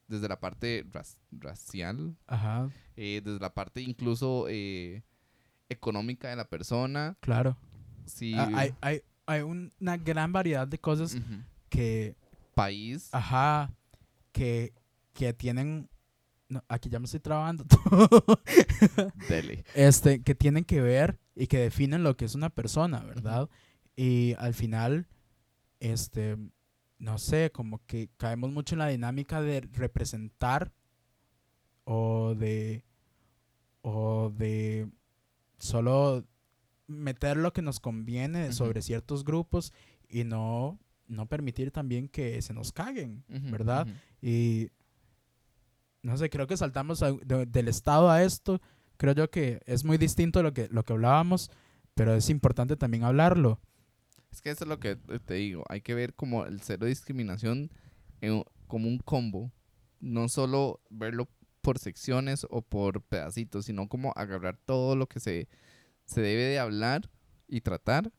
desde 0.08 0.28
la 0.28 0.40
parte 0.40 0.86
ras- 0.92 1.18
racial, 1.32 2.16
ajá, 2.28 2.70
eh, 2.98 3.22
desde 3.24 3.40
la 3.40 3.54
parte 3.54 3.82
incluso 3.82 4.48
eh, 4.50 5.04
económica 5.70 6.30
de 6.30 6.36
la 6.36 6.46
persona. 6.50 7.18
claro. 7.22 7.58
Si, 8.06 8.34
Ah, 8.38 8.50
hay, 8.54 8.74
hay, 8.82 9.02
hay 9.26 9.42
una 9.42 9.96
gran 9.98 10.34
variedad 10.34 10.68
de 10.68 10.78
cosas 10.80 11.16
que, 11.70 12.16
país. 12.54 13.10
ajá, 13.14 13.72
que, 14.34 14.74
que 15.14 15.34
tienen, 15.34 15.88
no, 16.52 16.64
aquí 16.68 16.90
ya 16.90 17.00
me 17.00 17.06
estoy 17.06 17.22
trabando, 17.22 17.66
Dele. 19.30 19.64
este, 19.74 20.22
que 20.22 20.36
tienen 20.36 20.66
que 20.66 20.82
ver 20.82 21.18
y 21.34 21.48
que 21.48 21.60
definen 21.60 22.04
lo 22.04 22.18
que 22.18 22.26
es 22.26 22.36
una 22.36 22.50
persona, 22.50 23.00
¿verdad? 23.00 23.50
Y 23.96 24.36
al 24.38 24.54
final, 24.54 25.08
este, 25.80 26.38
no 27.00 27.18
sé, 27.18 27.52
como 27.52 27.80
que 27.86 28.10
caemos 28.18 28.52
mucho 28.52 28.76
en 28.76 28.80
la 28.80 28.88
dinámica 28.90 29.42
de 29.42 29.62
representar 29.62 30.74
o 31.86 32.36
de, 32.36 32.84
o 33.82 34.30
de 34.38 34.90
solo 35.58 36.26
meter 36.88 37.38
lo 37.38 37.54
que 37.54 37.62
nos 37.62 37.80
conviene 37.80 38.52
sobre 38.52 38.82
ciertos 38.82 39.24
grupos 39.24 39.72
y 40.10 40.26
no, 40.26 40.78
no 41.08 41.28
permitir 41.28 41.72
también 41.72 42.10
que 42.10 42.42
se 42.42 42.54
nos 42.54 42.74
caguen, 42.74 43.24
¿verdad? 43.30 43.88
Y 44.22 44.70
no 46.04 46.18
sé, 46.18 46.30
creo 46.30 46.48
que 46.48 46.58
saltamos 46.58 47.02
a- 47.04 47.12
de- 47.12 47.46
del 47.46 47.68
Estado 47.68 48.10
a 48.10 48.24
esto. 48.24 48.60
creo 48.98 49.16
yo 49.16 49.32
que 49.32 49.62
es 49.66 49.84
muy 49.84 49.98
distinto 49.98 50.44
lo 50.44 50.54
que, 50.54 50.68
lo 50.70 50.84
que 50.84 50.94
hablábamos, 50.94 51.50
pero 51.96 52.14
es 52.14 52.30
importante 52.30 52.78
también 52.78 53.04
hablarlo. 53.04 53.60
Es 54.32 54.42
que 54.44 54.52
eso 54.52 54.64
es 54.64 54.68
lo 54.70 54.80
que 54.80 54.96
te 54.96 55.34
digo. 55.34 55.64
Hay 55.70 55.82
que 55.82 55.96
ver 55.96 56.14
como 56.14 56.46
el 56.46 56.62
cero 56.62 56.86
discriminación 56.86 57.72
en- 58.22 58.44
como 58.68 58.88
un 58.88 59.00
combo. 59.00 59.52
No 60.00 60.30
solo 60.30 60.82
verlo 60.92 61.28
por 61.62 61.80
secciones 61.80 62.46
o 62.52 62.62
por 62.62 63.02
pedacitos, 63.02 63.66
sino 63.66 63.88
como 63.90 64.14
agarrar 64.16 64.56
todo 64.66 64.96
lo 64.96 65.08
que 65.08 65.20
se, 65.20 65.48
se 66.06 66.22
debe 66.22 66.44
de 66.44 66.60
hablar 66.60 67.10
y 67.48 67.62
tratar 67.62 68.12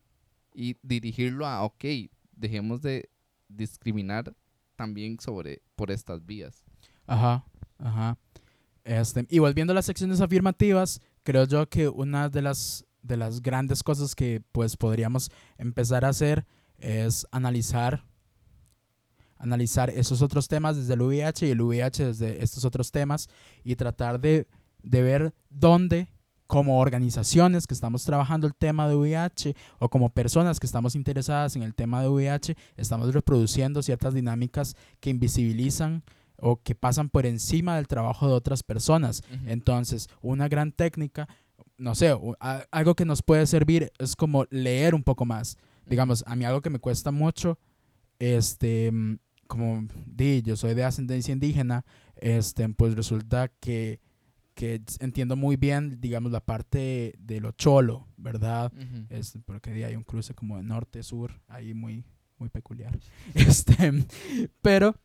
y 0.53 0.77
dirigirlo 0.83 1.47
a, 1.47 1.63
ok, 1.63 1.85
dejemos 2.33 2.83
de 2.83 3.09
discriminar 3.49 4.35
también 4.75 5.21
sobre 5.21 5.63
por 5.77 5.93
estas 5.93 6.27
vías. 6.27 6.65
Ajá, 7.07 7.45
ajá. 7.83 8.19
Este, 8.85 9.27
y 9.29 9.39
volviendo 9.39 9.73
a 9.73 9.75
las 9.75 9.87
secciones 9.87 10.21
afirmativas, 10.21 11.01
creo 11.23 11.45
yo 11.45 11.69
que 11.69 11.89
una 11.89 12.29
de 12.29 12.43
las, 12.43 12.85
de 13.03 13.17
las 13.17 13.43
grandes 13.43 13.83
cosas 13.83 14.15
que 14.15 14.43
pues 14.53 14.77
podríamos 14.77 15.31
empezar 15.59 16.05
a 16.05 16.09
hacer 16.09 16.47
es 16.79 17.27
analizar 17.31 18.05
analizar 19.39 19.91
esos 19.91 20.23
otros 20.23 20.47
temas 20.47 20.77
desde 20.77 20.95
el 20.95 21.03
VIH 21.03 21.49
y 21.49 21.51
el 21.51 21.61
VIH 21.61 22.07
desde 22.07 22.45
estos 22.45 22.65
otros 22.65 22.93
temas 22.93 23.29
y 23.65 23.75
tratar 23.75 24.21
de, 24.21 24.47
de 24.85 25.03
ver 25.03 25.35
dónde 25.51 26.07
como 26.47 26.79
organizaciones 26.79 27.67
que 27.67 27.75
estamos 27.75 28.05
trabajando 28.05 28.47
el 28.47 28.55
tema 28.55 28.89
de 28.89 28.95
VIH 28.95 29.57
o 29.81 29.89
como 29.89 30.11
personas 30.11 30.61
que 30.61 30.67
estamos 30.67 30.95
interesadas 30.95 31.57
en 31.57 31.63
el 31.63 31.75
tema 31.75 32.03
de 32.03 32.09
VIH, 32.09 32.57
estamos 32.77 33.13
reproduciendo 33.13 33.83
ciertas 33.83 34.15
dinámicas 34.15 34.77
que 35.01 35.11
invisibilizan 35.11 36.05
o 36.43 36.61
que 36.61 36.75
pasan 36.75 37.09
por 37.09 37.25
encima 37.25 37.77
del 37.77 37.87
trabajo 37.87 38.27
de 38.27 38.35
otras 38.35 38.65
personas. 38.65 39.23
Entonces, 39.47 40.09
una 40.21 40.49
gran 40.49 40.73
técnica, 40.73 41.29
no 41.79 41.95
sé, 41.95 42.15
algo 42.71 42.95
que 42.97 43.05
nos 43.05 43.23
puede 43.23 43.47
servir 43.47 43.93
es 43.99 44.17
como 44.17 44.45
leer 44.51 44.97
un 44.97 45.05
poco 45.05 45.25
más. 45.25 45.57
Digamos, 45.87 46.25
a 46.27 46.35
mí 46.35 46.45
algo 46.45 46.61
que 46.61 46.71
me 46.71 46.81
cuesta 46.81 47.13
mucho, 47.13 47.59
este, 48.19 48.91
mm, 48.91 49.19
como 49.47 49.87
di, 50.07 50.43
yo 50.43 50.57
soy 50.57 50.75
de 50.75 50.83
ascendencia 50.83 51.33
indígena, 51.33 51.85
este, 52.17 52.69
pues 52.71 52.97
resulta 52.97 53.49
que, 53.61 54.01
que 54.55 54.83
entiendo 54.99 55.37
muy 55.37 55.57
bien, 55.57 56.01
digamos, 56.01 56.33
la 56.33 56.41
parte 56.41 57.15
de 57.19 57.41
lo 57.41 57.53
cholo, 57.53 58.09
¿verdad? 58.17 58.73
Ujú. 58.75 59.07
Este, 59.11 59.39
porque 59.39 59.73
di, 59.73 59.85
hay 59.85 59.95
un 59.95 60.03
cruce 60.03 60.35
como 60.35 60.57
de 60.57 60.65
norte-sur, 60.65 61.41
ahí 61.47 61.73
muy, 61.73 62.05
muy 62.39 62.49
peculiar. 62.49 62.99
Este, 63.35 63.93
pero, 64.61 64.97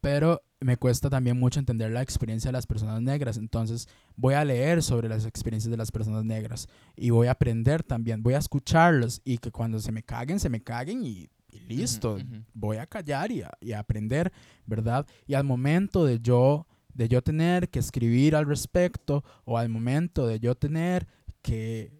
pero 0.00 0.42
me 0.60 0.76
cuesta 0.76 1.08
también 1.08 1.38
mucho 1.38 1.60
entender 1.60 1.90
la 1.90 2.02
experiencia 2.02 2.48
de 2.48 2.52
las 2.52 2.66
personas 2.66 3.00
negras. 3.00 3.36
Entonces 3.36 3.88
voy 4.16 4.34
a 4.34 4.44
leer 4.44 4.82
sobre 4.82 5.08
las 5.08 5.24
experiencias 5.24 5.70
de 5.70 5.76
las 5.76 5.90
personas 5.90 6.24
negras 6.24 6.68
y 6.96 7.10
voy 7.10 7.28
a 7.28 7.32
aprender 7.32 7.82
también, 7.82 8.22
voy 8.22 8.34
a 8.34 8.38
escucharlos 8.38 9.20
y 9.24 9.38
que 9.38 9.50
cuando 9.50 9.78
se 9.78 9.92
me 9.92 10.02
caguen, 10.02 10.40
se 10.40 10.48
me 10.48 10.62
caguen 10.62 11.04
y, 11.04 11.28
y 11.50 11.60
listo. 11.60 12.18
Voy 12.54 12.78
a 12.78 12.86
callar 12.86 13.30
y 13.30 13.42
a, 13.42 13.50
y 13.60 13.72
a 13.72 13.78
aprender, 13.80 14.32
¿verdad? 14.66 15.06
Y 15.26 15.34
al 15.34 15.44
momento 15.44 16.04
de 16.04 16.20
yo, 16.20 16.66
de 16.92 17.08
yo 17.08 17.22
tener 17.22 17.68
que 17.68 17.78
escribir 17.78 18.34
al 18.34 18.46
respecto 18.46 19.24
o 19.44 19.58
al 19.58 19.68
momento 19.68 20.26
de 20.26 20.40
yo 20.40 20.56
tener 20.56 21.06
que, 21.42 21.92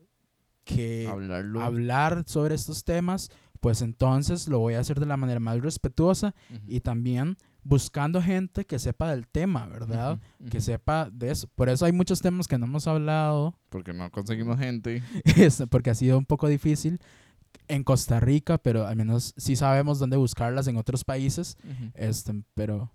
que 0.65 1.07
Hablarlo. 1.07 1.63
hablar 1.63 2.25
sobre 2.27 2.55
estos 2.57 2.83
temas, 2.85 3.31
pues 3.61 3.83
entonces 3.83 4.49
lo 4.49 4.59
voy 4.59 4.75
a 4.75 4.81
hacer 4.81 5.01
de 5.01 5.07
la 5.07 5.17
manera 5.17 5.41
más 5.41 5.61
respetuosa 5.61 6.35
y 6.67 6.81
también 6.81 7.37
buscando 7.69 8.23
gente 8.23 8.65
que 8.65 8.79
sepa 8.79 9.11
del 9.11 9.27
tema, 9.29 9.67
¿verdad? 9.67 10.19
Que 10.51 10.61
sepa 10.63 11.11
de 11.13 11.31
eso. 11.31 11.49
Por 11.55 11.69
eso 11.69 11.85
hay 11.85 11.93
muchos 11.93 12.21
temas 12.23 12.49
que 12.49 12.57
no 12.57 12.65
hemos 12.65 12.87
hablado, 12.87 13.55
Porque 13.69 13.93
no 13.93 14.11
conseguimos 14.11 14.59
gente. 14.59 15.03
este, 15.37 15.67
porque 15.67 15.91
ha 15.91 15.95
sido 15.95 16.17
un 16.17 16.25
poco 16.25 16.49
difícil 16.49 16.99
en 17.69 17.85
Costa 17.85 18.21
Rica, 18.21 18.57
pero 18.57 18.87
al 18.87 18.97
menos 18.97 19.35
sí 19.37 19.55
sabemos 19.55 19.99
dónde 19.99 20.17
buscarlas 20.17 20.67
en 20.67 20.79
otros 20.79 21.05
países, 21.05 21.59
este, 21.95 22.43
pero 22.55 22.91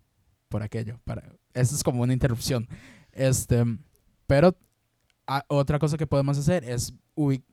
por 0.49 0.63
aquello, 0.63 0.99
para, 1.05 1.21
eso 1.53 1.75
es 1.75 1.83
como 1.83 2.01
una 2.01 2.13
interrupción. 2.13 2.67
Este, 3.11 3.63
pero 4.25 4.55
a- 5.27 5.43
otra 5.49 5.77
cosa 5.77 5.97
que 5.97 6.07
podemos 6.07 6.37
hacer 6.39 6.63
es, 6.63 6.93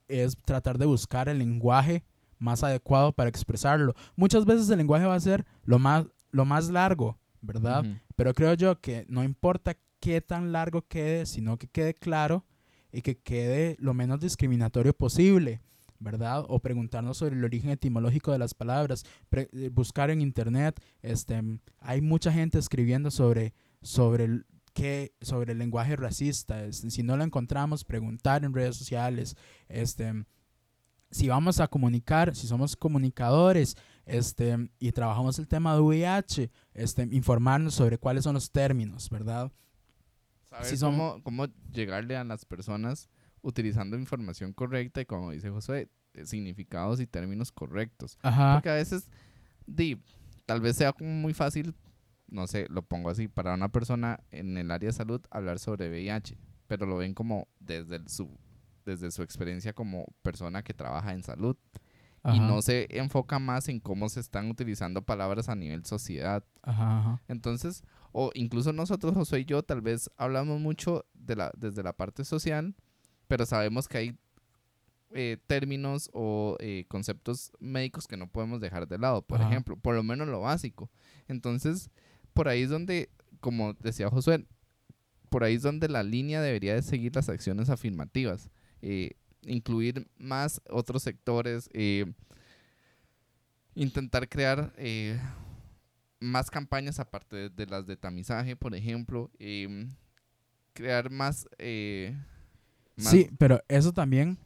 es 0.08 0.36
tratar 0.38 0.78
de 0.78 0.86
buscar 0.86 1.28
el 1.28 1.38
lenguaje 1.38 2.02
más 2.38 2.62
adecuado 2.64 3.12
para 3.12 3.28
expresarlo. 3.28 3.94
Muchas 4.16 4.46
veces 4.46 4.70
el 4.70 4.78
lenguaje 4.78 5.04
va 5.04 5.14
a 5.14 5.20
ser 5.20 5.44
lo 5.64 5.78
más, 5.78 6.06
lo 6.30 6.44
más 6.44 6.68
largo, 6.70 7.18
¿verdad? 7.40 7.84
Pero 8.16 8.34
creo 8.34 8.54
yo 8.54 8.80
que 8.80 9.04
no 9.08 9.24
importa 9.24 9.76
qué 10.00 10.20
tan 10.20 10.52
largo 10.52 10.82
quede, 10.86 11.26
sino 11.26 11.56
que 11.58 11.66
quede 11.68 11.94
claro 11.94 12.44
y 12.92 13.02
que 13.02 13.18
quede 13.18 13.76
lo 13.78 13.94
menos 13.94 14.20
discriminatorio 14.20 14.92
posible, 14.94 15.60
¿verdad? 15.98 16.44
O 16.48 16.58
preguntarnos 16.60 17.18
sobre 17.18 17.36
el 17.36 17.44
origen 17.44 17.70
etimológico 17.70 18.32
de 18.32 18.38
las 18.38 18.54
palabras, 18.54 19.04
pre- 19.28 19.48
eh, 19.52 19.68
buscar 19.72 20.10
en 20.10 20.20
internet, 20.22 20.80
este, 21.02 21.40
hay 21.80 22.00
mucha 22.00 22.32
gente 22.32 22.58
escribiendo 22.58 23.10
sobre, 23.10 23.52
sobre 23.82 24.24
el 24.24 24.46
qué- 24.72 25.12
sobre 25.20 25.52
el 25.52 25.58
lenguaje 25.58 25.96
racista, 25.96 26.64
este, 26.64 26.90
si 26.90 27.02
no 27.02 27.16
lo 27.16 27.24
encontramos, 27.24 27.84
preguntar 27.84 28.44
en 28.44 28.54
redes 28.54 28.76
sociales, 28.76 29.36
este, 29.68 30.24
si 31.10 31.28
vamos 31.28 31.58
a 31.60 31.68
comunicar, 31.68 32.34
si 32.36 32.46
somos 32.46 32.76
comunicadores, 32.76 33.76
este, 34.06 34.70
y 34.78 34.92
trabajamos 34.92 35.38
el 35.38 35.48
tema 35.48 35.74
de 35.74 35.80
VIH, 35.80 36.50
este, 36.74 37.02
informarnos 37.10 37.74
sobre 37.74 37.98
cuáles 37.98 38.24
son 38.24 38.34
los 38.34 38.50
términos, 38.50 39.08
¿verdad? 39.10 39.50
Saber 40.48 40.66
Sí 40.66 40.76
son- 40.76 40.92
cómo, 40.92 41.22
cómo 41.22 41.46
llegarle 41.72 42.16
a 42.16 42.24
las 42.24 42.44
personas 42.44 43.08
utilizando 43.42 43.96
información 43.96 44.52
correcta 44.52 45.00
y 45.00 45.06
como 45.06 45.30
dice 45.30 45.50
José, 45.50 45.88
significados 46.24 47.00
y 47.00 47.06
términos 47.06 47.52
correctos. 47.52 48.18
Ajá. 48.22 48.54
Porque 48.54 48.70
a 48.70 48.74
veces, 48.74 49.08
di, 49.66 50.00
tal 50.46 50.60
vez 50.60 50.76
sea 50.76 50.92
como 50.92 51.10
muy 51.10 51.34
fácil, 51.34 51.74
no 52.26 52.46
sé, 52.46 52.66
lo 52.68 52.82
pongo 52.82 53.10
así, 53.10 53.28
para 53.28 53.54
una 53.54 53.68
persona 53.70 54.20
en 54.30 54.56
el 54.58 54.70
área 54.70 54.88
de 54.88 54.92
salud 54.92 55.20
hablar 55.30 55.58
sobre 55.58 55.88
VIH, 55.88 56.36
pero 56.66 56.86
lo 56.86 56.96
ven 56.96 57.14
como 57.14 57.48
desde 57.60 57.96
el- 57.96 58.08
su, 58.08 58.28
desde 58.84 59.10
su 59.12 59.22
experiencia 59.22 59.72
como 59.72 60.06
persona 60.22 60.62
que 60.62 60.74
trabaja 60.74 61.12
en 61.12 61.22
salud 61.22 61.56
y 62.24 62.38
no 62.38 62.60
se 62.60 62.86
enfoca 62.90 63.38
más 63.38 63.68
en 63.68 63.80
cómo 63.80 64.08
se 64.08 64.20
están 64.20 64.50
utilizando 64.50 65.02
palabras 65.02 65.48
a 65.48 65.54
nivel 65.54 65.84
sociedad. 65.84 66.44
Ajá, 66.62 66.98
ajá. 66.98 67.22
Entonces, 67.28 67.82
o 68.12 68.30
incluso 68.34 68.72
nosotros, 68.72 69.14
José 69.14 69.40
y 69.40 69.44
yo, 69.44 69.62
tal 69.62 69.80
vez 69.80 70.10
hablamos 70.16 70.60
mucho 70.60 71.06
de 71.14 71.36
la, 71.36 71.52
desde 71.56 71.82
la 71.82 71.94
parte 71.94 72.24
social, 72.24 72.74
pero 73.26 73.46
sabemos 73.46 73.88
que 73.88 73.98
hay 73.98 74.18
eh, 75.12 75.38
términos 75.46 76.10
o 76.12 76.56
eh, 76.60 76.84
conceptos 76.88 77.52
médicos 77.58 78.06
que 78.06 78.16
no 78.16 78.28
podemos 78.28 78.60
dejar 78.60 78.86
de 78.86 78.98
lado, 78.98 79.22
por 79.22 79.40
Ajá. 79.40 79.50
ejemplo, 79.50 79.76
por 79.76 79.94
lo 79.94 80.02
menos 80.02 80.28
lo 80.28 80.40
básico. 80.40 80.90
Entonces, 81.26 81.90
por 82.34 82.48
ahí 82.48 82.62
es 82.62 82.70
donde, 82.70 83.10
como 83.40 83.72
decía 83.74 84.10
Josué, 84.10 84.46
por 85.30 85.44
ahí 85.44 85.54
es 85.54 85.62
donde 85.62 85.88
la 85.88 86.02
línea 86.02 86.42
debería 86.42 86.74
de 86.74 86.82
seguir 86.82 87.14
las 87.14 87.28
acciones 87.28 87.70
afirmativas, 87.70 88.50
eh, 88.82 89.12
incluir 89.42 90.06
más 90.18 90.60
otros 90.68 91.02
sectores, 91.02 91.68
eh, 91.72 92.04
intentar 93.74 94.28
crear 94.28 94.72
eh, 94.76 95.18
más 96.20 96.50
campañas 96.50 96.98
aparte 97.00 97.36
de, 97.36 97.50
de 97.50 97.66
las 97.66 97.86
de 97.86 97.96
tamizaje, 97.96 98.56
por 98.56 98.74
ejemplo, 98.74 99.30
em, 99.38 99.94
crear 100.72 101.10
más, 101.10 101.46
eh, 101.58 102.16
más- 102.96 103.10
Sí, 103.10 103.28
pero 103.38 103.60
eso 103.68 103.92
también 103.92 104.38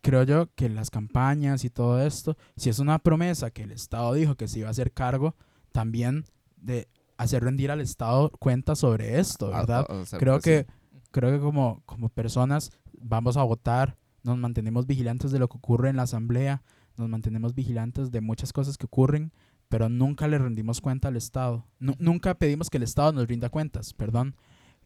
creo 0.00 0.24
yo 0.24 0.48
que 0.54 0.68
las 0.68 0.90
campañas 0.90 1.64
y 1.64 1.70
todo 1.70 2.04
esto, 2.04 2.36
si 2.56 2.68
es 2.68 2.78
una 2.78 2.98
promesa 2.98 3.50
que 3.50 3.62
el 3.62 3.70
Estado 3.72 4.12
dijo 4.14 4.34
que 4.34 4.48
se 4.48 4.58
iba 4.60 4.68
a 4.68 4.72
hacer 4.72 4.92
cargo, 4.92 5.34
también 5.72 6.24
de 6.56 6.88
hacer 7.16 7.44
rendir 7.44 7.70
al 7.70 7.80
Estado 7.80 8.30
cuenta 8.30 8.74
sobre 8.74 9.18
esto, 9.20 9.50
¿verdad? 9.50 9.86
a- 9.88 9.92
a 9.92 10.00
hacer 10.02 10.18
creo 10.18 10.40
que 10.40 10.64
presión. 10.64 11.08
creo 11.12 11.30
que 11.32 11.38
como, 11.40 11.82
como 11.86 12.08
personas 12.08 12.72
vamos 12.98 13.36
a 13.36 13.42
votar, 13.44 13.96
nos 14.24 14.36
mantenemos 14.38 14.86
vigilantes 14.86 15.30
de 15.30 15.38
lo 15.38 15.48
que 15.48 15.58
ocurre 15.58 15.90
en 15.90 15.96
la 15.96 16.02
asamblea, 16.02 16.62
nos 16.96 17.08
mantenemos 17.08 17.54
vigilantes 17.54 18.10
de 18.10 18.20
muchas 18.20 18.52
cosas 18.52 18.76
que 18.78 18.86
ocurren, 18.86 19.32
pero 19.68 19.88
nunca 19.88 20.28
le 20.28 20.38
rendimos 20.38 20.80
cuenta 20.80 21.08
al 21.08 21.16
Estado. 21.16 21.66
Nu- 21.78 21.96
nunca 21.98 22.34
pedimos 22.34 22.70
que 22.70 22.76
el 22.78 22.82
Estado 22.84 23.12
nos 23.12 23.26
rinda 23.28 23.48
cuentas, 23.50 23.92
perdón. 23.94 24.34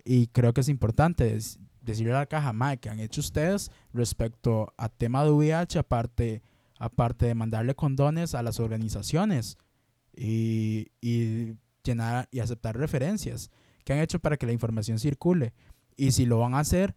Y 0.05 0.29
creo 0.29 0.53
que 0.55 0.61
es 0.63 0.69
importante 0.69 1.37
decirle 1.83 2.13
a 2.15 2.19
la 2.21 2.27
caja, 2.27 2.53
"Mae, 2.53 2.79
¿qué 2.79 2.89
han 2.89 3.01
hecho 3.01 3.21
ustedes 3.21 3.71
respecto 3.93 4.73
a 4.77 4.89
tema 4.89 5.25
de 5.25 5.31
VIH, 5.31 5.79
aparte, 5.81 6.43
aparte 6.79 7.27
de 7.27 7.35
mandarle 7.35 7.75
condones 7.75 8.35
a 8.35 8.43
las 8.43 8.61
organizaciones 8.61 9.59
y, 10.17 10.89
y 11.01 11.57
llenar 11.85 12.29
y 12.31 12.41
aceptar 12.41 12.77
referencias? 12.77 13.51
¿Qué 13.85 13.93
han 13.93 14.01
hecho 14.01 14.19
para 14.21 14.37
que 14.37 14.47
la 14.47 14.53
información 14.53 14.99
circule? 14.99 15.53
Y 15.97 16.13
si 16.13 16.27
lo 16.27 16.39
van 16.39 16.55
a 16.55 16.61
hacer, 16.61 16.95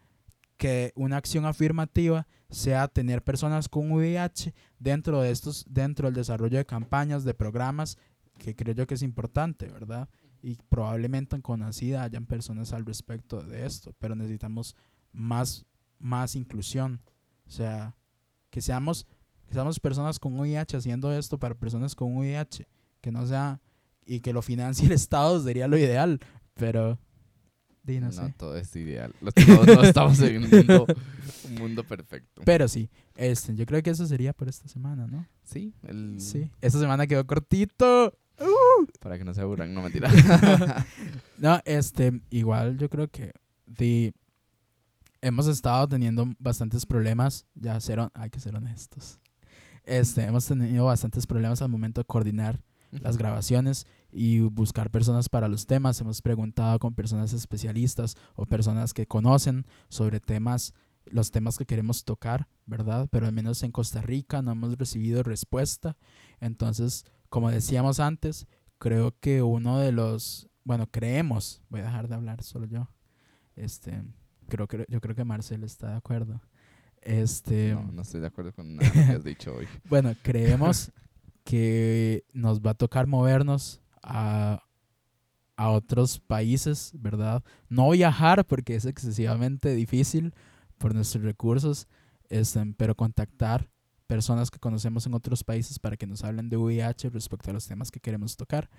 que 0.61 0.93
una 0.93 1.17
acción 1.17 1.47
afirmativa 1.47 2.27
sea 2.51 2.87
tener 2.87 3.23
personas 3.23 3.67
con 3.67 3.91
VIH 3.91 4.53
dentro 4.77 5.19
de 5.19 5.31
estos, 5.31 5.65
dentro 5.67 6.05
del 6.05 6.13
desarrollo 6.13 6.59
de 6.59 6.67
campañas, 6.67 7.23
de 7.23 7.33
programas, 7.33 7.97
que 8.37 8.55
creo 8.55 8.75
yo 8.75 8.85
que 8.85 8.93
es 8.93 9.01
importante, 9.01 9.69
¿verdad? 9.69 10.07
Y 10.43 10.57
probablemente 10.69 11.35
en 11.35 11.41
Conacida 11.41 12.03
hayan 12.03 12.27
personas 12.27 12.73
al 12.73 12.85
respecto 12.85 13.41
de 13.41 13.65
esto, 13.65 13.95
pero 13.97 14.13
necesitamos 14.13 14.75
más, 15.11 15.65
más 15.97 16.35
inclusión. 16.35 17.01
O 17.47 17.49
sea, 17.49 17.95
que 18.51 18.61
seamos, 18.61 19.07
que 19.47 19.55
seamos 19.55 19.79
personas 19.79 20.19
con 20.19 20.37
VIH 20.37 20.77
haciendo 20.77 21.11
esto 21.11 21.39
para 21.39 21.55
personas 21.55 21.95
con 21.95 22.15
VIH, 22.15 22.67
que 23.01 23.11
no 23.11 23.25
sea, 23.25 23.61
y 24.05 24.19
que 24.19 24.31
lo 24.31 24.43
financie 24.43 24.85
el 24.85 24.91
Estado 24.91 25.41
sería 25.41 25.67
lo 25.67 25.79
ideal, 25.79 26.19
pero 26.53 26.99
no, 27.85 27.99
No, 28.07 28.11
sé. 28.11 28.33
todo 28.37 28.55
es 28.57 28.75
ideal. 28.75 29.13
Los- 29.21 29.33
Todos 29.33 29.67
no 29.67 29.83
estamos 29.83 30.19
en 30.21 30.43
un 30.43 30.49
mundo, 30.49 30.85
un 31.45 31.55
mundo 31.55 31.83
perfecto. 31.83 32.41
Pero 32.45 32.67
sí, 32.67 32.89
este, 33.15 33.55
yo 33.55 33.65
creo 33.65 33.81
que 33.83 33.89
eso 33.89 34.05
sería 34.05 34.33
por 34.33 34.47
esta 34.47 34.67
semana, 34.67 35.07
¿no? 35.07 35.27
Sí, 35.43 35.73
el, 35.83 36.19
Sí, 36.19 36.49
esta 36.61 36.79
semana 36.79 37.07
quedó 37.07 37.25
cortito. 37.25 38.17
para 38.99 39.17
que 39.17 39.23
no 39.25 39.33
se 39.33 39.41
aburran, 39.41 39.73
no 39.73 39.81
mentira. 39.81 40.09
No, 41.37 41.59
este, 41.65 42.21
igual 42.29 42.77
yo 42.77 42.87
creo 42.89 43.07
que 43.09 43.31
di, 43.65 44.13
hemos 45.21 45.47
estado 45.47 45.87
teniendo 45.87 46.27
bastantes 46.37 46.85
problemas, 46.85 47.45
ya 47.55 47.79
ser, 47.79 47.99
hay 48.13 48.29
que 48.29 48.39
ser 48.39 48.55
honestos. 48.55 49.19
Este, 49.83 50.23
hemos 50.23 50.45
tenido 50.45 50.85
bastantes 50.85 51.25
problemas 51.25 51.61
al 51.63 51.69
momento 51.69 52.01
de 52.01 52.05
coordinar 52.05 52.61
las 52.91 53.17
grabaciones 53.17 53.87
y 54.11 54.39
buscar 54.39 54.91
personas 54.91 55.29
para 55.29 55.47
los 55.47 55.65
temas. 55.65 55.99
Hemos 56.01 56.21
preguntado 56.21 56.79
con 56.79 56.93
personas 56.93 57.33
especialistas 57.33 58.15
o 58.35 58.45
personas 58.45 58.93
que 58.93 59.07
conocen 59.07 59.65
sobre 59.89 60.19
temas, 60.19 60.73
los 61.05 61.31
temas 61.31 61.57
que 61.57 61.65
queremos 61.65 62.03
tocar, 62.03 62.47
¿verdad? 62.65 63.07
Pero 63.11 63.25
al 63.25 63.33
menos 63.33 63.63
en 63.63 63.71
Costa 63.71 64.01
Rica 64.01 64.41
no 64.41 64.51
hemos 64.51 64.77
recibido 64.77 65.23
respuesta. 65.23 65.97
Entonces, 66.39 67.05
como 67.29 67.49
decíamos 67.49 67.99
antes, 67.99 68.47
creo 68.77 69.17
que 69.19 69.41
uno 69.41 69.79
de 69.79 69.91
los, 69.91 70.49
bueno, 70.63 70.87
creemos, 70.87 71.61
voy 71.69 71.81
a 71.81 71.85
dejar 71.85 72.07
de 72.07 72.15
hablar 72.15 72.43
solo 72.43 72.65
yo. 72.65 72.89
Este, 73.55 74.03
creo 74.47 74.67
que 74.67 74.85
yo 74.89 75.01
creo 75.01 75.15
que 75.15 75.23
Marcel 75.23 75.63
está 75.63 75.91
de 75.91 75.97
acuerdo. 75.97 76.41
Este, 77.01 77.73
No, 77.73 77.91
no 77.91 78.01
estoy 78.03 78.21
de 78.21 78.27
acuerdo 78.27 78.53
con 78.53 78.75
nada 78.75 78.91
que 78.91 78.99
has 78.99 79.23
dicho 79.23 79.55
hoy. 79.55 79.67
bueno, 79.89 80.13
creemos 80.21 80.91
que 81.43 82.25
nos 82.33 82.61
va 82.61 82.71
a 82.71 82.75
tocar 82.75 83.07
movernos 83.07 83.80
a, 84.01 84.63
a 85.55 85.69
otros 85.69 86.19
países, 86.19 86.91
¿verdad? 86.95 87.43
No 87.69 87.89
viajar 87.91 88.45
porque 88.45 88.75
es 88.75 88.85
excesivamente 88.85 89.73
difícil 89.75 90.33
por 90.77 90.95
nuestros 90.95 91.23
recursos, 91.23 91.87
este, 92.29 92.65
pero 92.77 92.95
contactar 92.95 93.69
personas 94.07 94.51
que 94.51 94.59
conocemos 94.59 95.05
en 95.05 95.13
otros 95.13 95.43
países 95.43 95.79
para 95.79 95.95
que 95.95 96.07
nos 96.07 96.23
hablen 96.23 96.49
de 96.49 96.57
VIH 96.57 97.09
respecto 97.11 97.49
a 97.49 97.53
los 97.53 97.67
temas 97.67 97.91
que 97.91 97.99
queremos 97.99 98.35
tocar. 98.35 98.69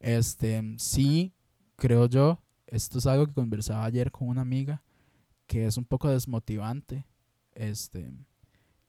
Este, 0.00 0.74
sí, 0.78 1.32
creo 1.76 2.06
yo, 2.06 2.42
esto 2.66 2.98
es 2.98 3.06
algo 3.06 3.26
que 3.26 3.32
conversaba 3.32 3.84
ayer 3.84 4.10
con 4.10 4.28
una 4.28 4.42
amiga, 4.42 4.82
que 5.46 5.66
es 5.66 5.76
un 5.76 5.84
poco 5.84 6.10
desmotivante, 6.10 7.06
este, 7.54 8.12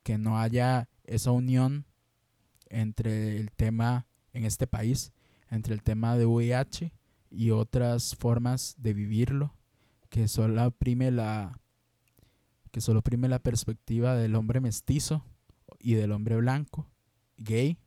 que 0.03 0.17
no 0.17 0.39
haya 0.39 0.89
esa 1.03 1.32
unión 1.32 1.86
entre 2.69 3.38
el 3.38 3.51
tema 3.51 4.07
en 4.34 4.43
este 4.45 4.67
país, 4.67 5.13
entre 5.50 5.74
el 5.74 5.84
tema 5.84 6.18
de 6.18 6.26
VIH 6.26 6.93
y 7.30 7.52
otras 7.52 8.16
formas 8.16 8.76
de 8.78 8.93
vivirlo, 8.93 9.54
que 10.10 10.28
solo 10.28 10.66
oprime 10.68 11.12
la 11.12 11.60
que 12.72 12.82
solo 12.82 13.00
oprime 13.00 13.28
la 13.28 13.39
perspectiva 13.39 14.16
del 14.16 14.36
hombre 14.36 14.60
mestizo 14.60 15.24
y 15.80 15.93
del 15.95 16.12
hombre 16.12 16.36
blanco, 16.38 16.88
gay. 17.38 17.78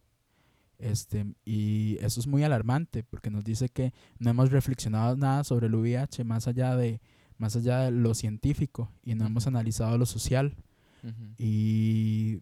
Este, 0.78 1.34
y 1.44 1.98
eso 2.00 2.20
es 2.20 2.26
muy 2.26 2.42
alarmante 2.42 3.04
porque 3.04 3.30
nos 3.30 3.44
dice 3.44 3.68
que 3.68 3.92
no 4.18 4.30
hemos 4.30 4.50
reflexionado 4.50 5.14
nada 5.16 5.44
sobre 5.44 5.66
el 5.66 5.74
VIH 5.74 6.24
más 6.24 6.48
allá 6.48 6.74
de 6.74 7.00
más 7.36 7.56
allá 7.56 7.80
de 7.80 7.90
lo 7.90 8.14
científico 8.14 8.90
y 9.02 9.14
no 9.14 9.26
hemos 9.26 9.46
analizado 9.46 9.96
lo 9.98 10.06
social 10.06 10.56
Ujú. 11.02 11.34
y 11.38 12.40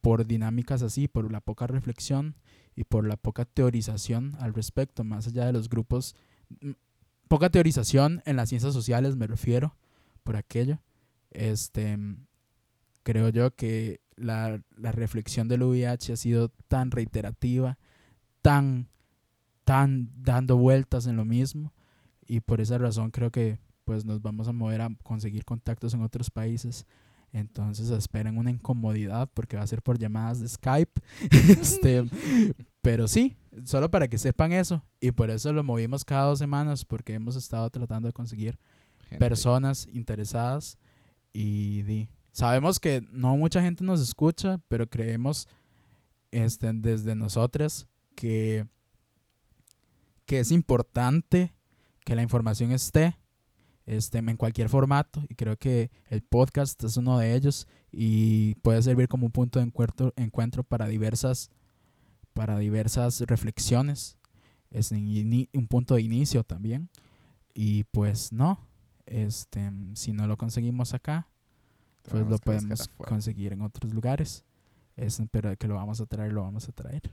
por 0.00 0.26
dinámicas 0.26 0.82
así, 0.82 1.08
por 1.08 1.30
la 1.30 1.40
poca 1.40 1.66
reflexión 1.66 2.34
y 2.78 2.84
por 2.84 3.04
la 3.04 3.16
poca 3.16 3.44
teorización 3.44 4.36
al 4.38 4.54
respecto, 4.54 5.02
más 5.02 5.26
allá 5.26 5.46
de 5.46 5.52
los 5.52 5.68
grupos, 5.68 6.14
poca 7.26 7.50
teorización 7.50 8.22
en 8.24 8.36
las 8.36 8.50
ciencias 8.50 8.72
sociales 8.72 9.16
me 9.16 9.26
refiero, 9.26 9.74
por 10.22 10.36
aquello, 10.36 10.78
este, 11.32 11.98
creo 13.02 13.30
yo 13.30 13.52
que 13.52 14.00
la, 14.14 14.62
la 14.76 14.92
reflexión 14.92 15.48
del 15.48 15.64
VIH 15.64 16.12
ha 16.12 16.16
sido 16.16 16.50
tan 16.68 16.92
reiterativa, 16.92 17.78
tan, 18.42 18.86
tan 19.64 20.12
dando 20.14 20.56
vueltas 20.56 21.08
en 21.08 21.16
lo 21.16 21.24
mismo 21.24 21.72
y 22.28 22.38
por 22.38 22.60
esa 22.60 22.78
razón 22.78 23.10
creo 23.10 23.32
que 23.32 23.58
pues 23.86 24.04
nos 24.04 24.22
vamos 24.22 24.46
a 24.46 24.52
mover 24.52 24.82
a 24.82 24.90
conseguir 25.02 25.44
contactos 25.44 25.94
en 25.94 26.02
otros 26.02 26.30
países 26.30 26.86
entonces 27.32 27.90
esperen 27.90 28.38
una 28.38 28.50
incomodidad 28.50 29.28
porque 29.34 29.56
va 29.56 29.62
a 29.62 29.66
ser 29.66 29.82
por 29.82 29.98
llamadas 29.98 30.40
de 30.40 30.48
Skype. 30.48 31.00
este, 31.60 32.04
pero 32.88 33.06
sí, 33.06 33.36
solo 33.66 33.90
para 33.90 34.08
que 34.08 34.16
sepan 34.16 34.50
eso. 34.50 34.82
Y 34.98 35.10
por 35.10 35.28
eso 35.28 35.52
lo 35.52 35.62
movimos 35.62 36.06
cada 36.06 36.24
dos 36.24 36.38
semanas 36.38 36.86
porque 36.86 37.12
hemos 37.12 37.36
estado 37.36 37.68
tratando 37.68 38.08
de 38.08 38.14
conseguir 38.14 38.58
Gente. 39.10 39.18
personas 39.18 39.86
interesadas. 39.92 40.78
Y 41.34 41.82
di, 41.82 42.08
sabemos 42.32 42.80
que 42.80 43.06
no 43.10 43.36
mucha 43.36 43.60
gente 43.60 43.84
nos 43.84 44.00
escucha, 44.00 44.58
pero 44.68 44.88
creemos 44.88 45.48
este, 46.30 46.72
desde 46.72 47.14
nosotros 47.14 47.86
que, 48.14 48.66
que 50.24 50.40
es 50.40 50.50
importante 50.50 51.52
que 52.06 52.16
la 52.16 52.22
información 52.22 52.72
esté 52.72 53.18
este, 53.84 54.16
en 54.16 54.36
cualquier 54.38 54.70
formato 54.70 55.22
y 55.28 55.34
creo 55.34 55.58
que 55.58 55.90
el 56.08 56.22
podcast 56.22 56.82
es 56.84 56.96
uno 56.96 57.18
de 57.18 57.34
ellos 57.34 57.68
y 57.92 58.54
puede 58.62 58.80
servir 58.80 59.08
como 59.08 59.26
un 59.26 59.32
punto 59.32 59.58
de 59.58 59.66
encuentro, 59.66 60.14
encuentro 60.16 60.64
para 60.64 60.86
diversas 60.86 61.50
para 62.38 62.56
diversas 62.56 63.20
reflexiones. 63.22 64.16
Es 64.70 64.92
un 64.92 65.66
punto 65.68 65.96
de 65.96 66.02
inicio 66.02 66.44
también. 66.44 66.88
Y 67.52 67.82
pues 67.84 68.32
no 68.32 68.60
este 69.06 69.72
si 69.94 70.12
no 70.12 70.28
lo 70.28 70.36
conseguimos 70.36 70.94
acá 70.94 71.26
pues 72.08 72.26
lo 72.28 72.38
podemos 72.38 72.86
conseguir 72.96 73.54
en 73.54 73.62
otros 73.62 73.92
lugares. 73.92 74.44
Es, 74.96 75.20
pero 75.32 75.56
que 75.56 75.66
lo 75.66 75.74
vamos 75.74 76.00
a 76.00 76.06
traer 76.06 76.32
lo 76.32 76.42
vamos 76.42 76.68
a 76.68 76.72
traer. 76.72 77.10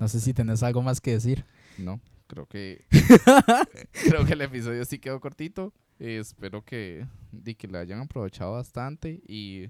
No 0.00 0.08
sé 0.08 0.20
si 0.20 0.32
tenés 0.32 0.62
algo 0.62 0.80
más 0.80 1.02
que 1.02 1.12
decir. 1.12 1.44
No, 1.76 2.00
creo 2.28 2.46
que 2.46 2.86
creo 4.08 4.24
que 4.24 4.32
el 4.32 4.40
episodio 4.40 4.86
sí 4.86 4.98
quedó 4.98 5.20
cortito. 5.20 5.74
Eh, 5.98 6.16
espero 6.18 6.64
que, 6.64 7.06
di 7.30 7.54
que 7.54 7.68
lo 7.68 7.78
hayan 7.78 8.00
aprovechado 8.00 8.52
bastante 8.52 9.20
y, 9.28 9.68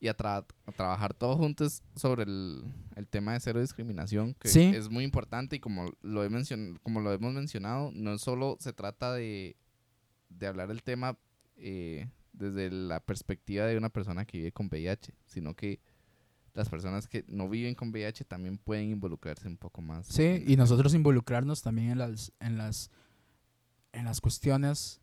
y 0.00 0.08
a, 0.08 0.16
tra- 0.16 0.44
a 0.66 0.72
trabajar 0.72 1.14
todos 1.14 1.36
juntos 1.36 1.82
sobre 1.94 2.24
el, 2.24 2.62
el 2.96 3.06
tema 3.08 3.32
de 3.32 3.40
cero 3.40 3.60
discriminación, 3.60 4.34
que 4.34 4.48
Sí. 4.48 4.60
es 4.74 4.90
muy 4.90 5.04
importante 5.04 5.56
y 5.56 5.60
como 5.60 5.90
lo, 6.02 6.22
he 6.24 6.28
mencion- 6.30 6.78
como 6.82 7.00
lo 7.00 7.12
hemos 7.12 7.32
mencionado, 7.32 7.90
no 7.94 8.18
solo 8.18 8.56
se 8.60 8.72
trata 8.72 9.12
de, 9.14 9.56
de 10.28 10.46
hablar 10.46 10.70
el 10.70 10.82
tema 10.82 11.18
eh, 11.56 12.08
desde 12.32 12.70
la 12.70 13.00
perspectiva 13.00 13.64
de 13.64 13.78
una 13.78 13.88
persona 13.88 14.24
que 14.26 14.38
vive 14.38 14.52
con 14.52 14.66
VIH, 14.66 15.14
sino 15.24 15.54
que 15.54 15.80
las 16.52 16.68
personas 16.68 17.06
que 17.08 17.24
no 17.28 17.48
viven 17.48 17.74
con 17.74 17.88
VIH 17.90 18.24
también 18.24 18.58
pueden 18.58 18.90
involucrarse 18.90 19.46
un 19.48 19.56
poco 19.56 19.80
más. 19.82 20.06
Sí, 20.06 20.42
y 20.46 20.56
nosotros 20.56 20.94
involucrarnos 20.94 21.62
también 21.62 21.90
en 21.90 21.98
las, 21.98 22.32
en 22.40 22.56
las, 22.58 22.90
en 23.92 24.04
las 24.04 24.20
cuestiones 24.20 25.00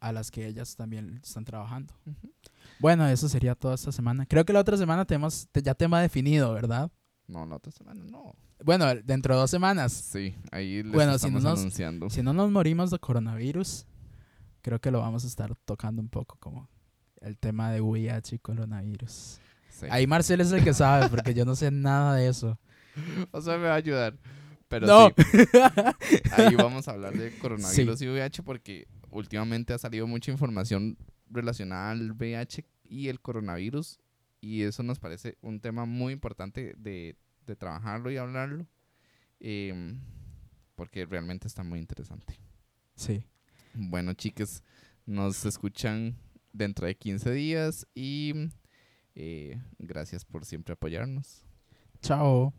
a 0.00 0.12
las 0.12 0.30
que 0.30 0.46
ellas 0.46 0.76
también 0.76 1.20
están 1.22 1.44
trabajando. 1.44 1.94
Ujú. 2.06 2.32
Bueno, 2.78 3.06
eso 3.08 3.28
sería 3.28 3.54
toda 3.54 3.74
esta 3.74 3.92
semana. 3.92 4.26
Creo 4.26 4.44
que 4.44 4.52
la 4.52 4.60
otra 4.60 4.76
semana 4.76 5.04
tenemos 5.04 5.48
te- 5.52 5.62
ya 5.62 5.74
tema 5.74 6.00
definido, 6.00 6.52
¿verdad? 6.52 6.90
No, 7.26 7.46
la 7.46 7.56
otra 7.56 7.72
semana 7.72 8.04
no. 8.04 8.34
Bueno, 8.64 8.86
dentro 9.04 9.34
de 9.34 9.40
dos 9.40 9.50
semanas. 9.50 9.92
Sí, 9.92 10.34
ahí 10.52 10.82
les 10.82 10.92
Bueno, 10.92 11.12
si 11.18 11.30
no 11.30 11.38
estamos 11.38 11.42
nos- 11.42 11.58
anunciando. 11.60 12.10
Si 12.10 12.22
no 12.22 12.32
nos 12.32 12.50
morimos 12.50 12.90
de 12.90 12.98
coronavirus, 12.98 13.86
creo 14.62 14.80
que 14.80 14.90
lo 14.90 15.00
vamos 15.00 15.24
a 15.24 15.26
estar 15.26 15.54
tocando 15.64 16.00
un 16.02 16.08
poco 16.08 16.36
como 16.38 16.68
el 17.20 17.38
tema 17.38 17.70
de 17.70 17.80
VIH 17.80 18.36
y 18.36 18.38
coronavirus. 18.38 19.38
Sí. 19.70 19.86
Ahí 19.90 20.06
Marcel 20.06 20.40
es 20.40 20.52
el 20.52 20.62
que 20.64 20.72
sabe, 20.74 21.08
porque 21.08 21.34
yo 21.34 21.44
no 21.44 21.54
sé 21.56 21.70
nada 21.70 22.14
de 22.14 22.28
eso. 22.28 22.58
O 23.30 23.40
sea, 23.42 23.58
me 23.58 23.64
va 23.64 23.72
a 23.74 23.76
ayudar. 23.76 24.16
Pero 24.68 24.86
no. 24.86 25.08
sí, 25.08 25.14
ahí 26.36 26.54
vamos 26.56 26.88
a 26.88 26.92
hablar 26.92 27.12
de 27.12 27.30
coronavirus 27.38 28.00
y 28.02 28.06
VIH 28.08 28.42
porque 28.42 28.88
últimamente 29.10 29.72
ha 29.74 29.78
salido 29.78 30.06
mucha 30.06 30.30
información 30.32 30.96
relacionada 31.30 31.90
al 31.90 32.12
VIH 32.12 32.64
y 32.84 33.08
el 33.08 33.20
coronavirus. 33.20 33.98
Y 34.40 34.62
eso 34.62 34.82
nos 34.82 34.98
parece 34.98 35.36
un 35.40 35.60
tema 35.60 35.84
muy 35.86 36.12
importante 36.12 36.74
de, 36.76 37.16
de 37.46 37.56
trabajarlo 37.56 38.10
y 38.10 38.16
hablarlo. 38.16 38.66
em, 39.40 40.00
porque 40.74 41.06
realmente 41.06 41.46
está 41.46 41.62
muy 41.62 41.78
interesante. 41.78 42.38
sí. 42.94 43.24
Bueno, 43.78 44.14
chicas, 44.14 44.62
nos 45.04 45.44
escuchan 45.44 46.16
dentro 46.52 46.86
de 46.86 46.96
15 46.96 47.30
días 47.32 47.86
y 47.94 48.32
eh, 49.14 49.60
gracias 49.78 50.24
por 50.24 50.44
siempre 50.44 50.72
apoyarnos. 50.72 51.44
Chao. 52.00 52.54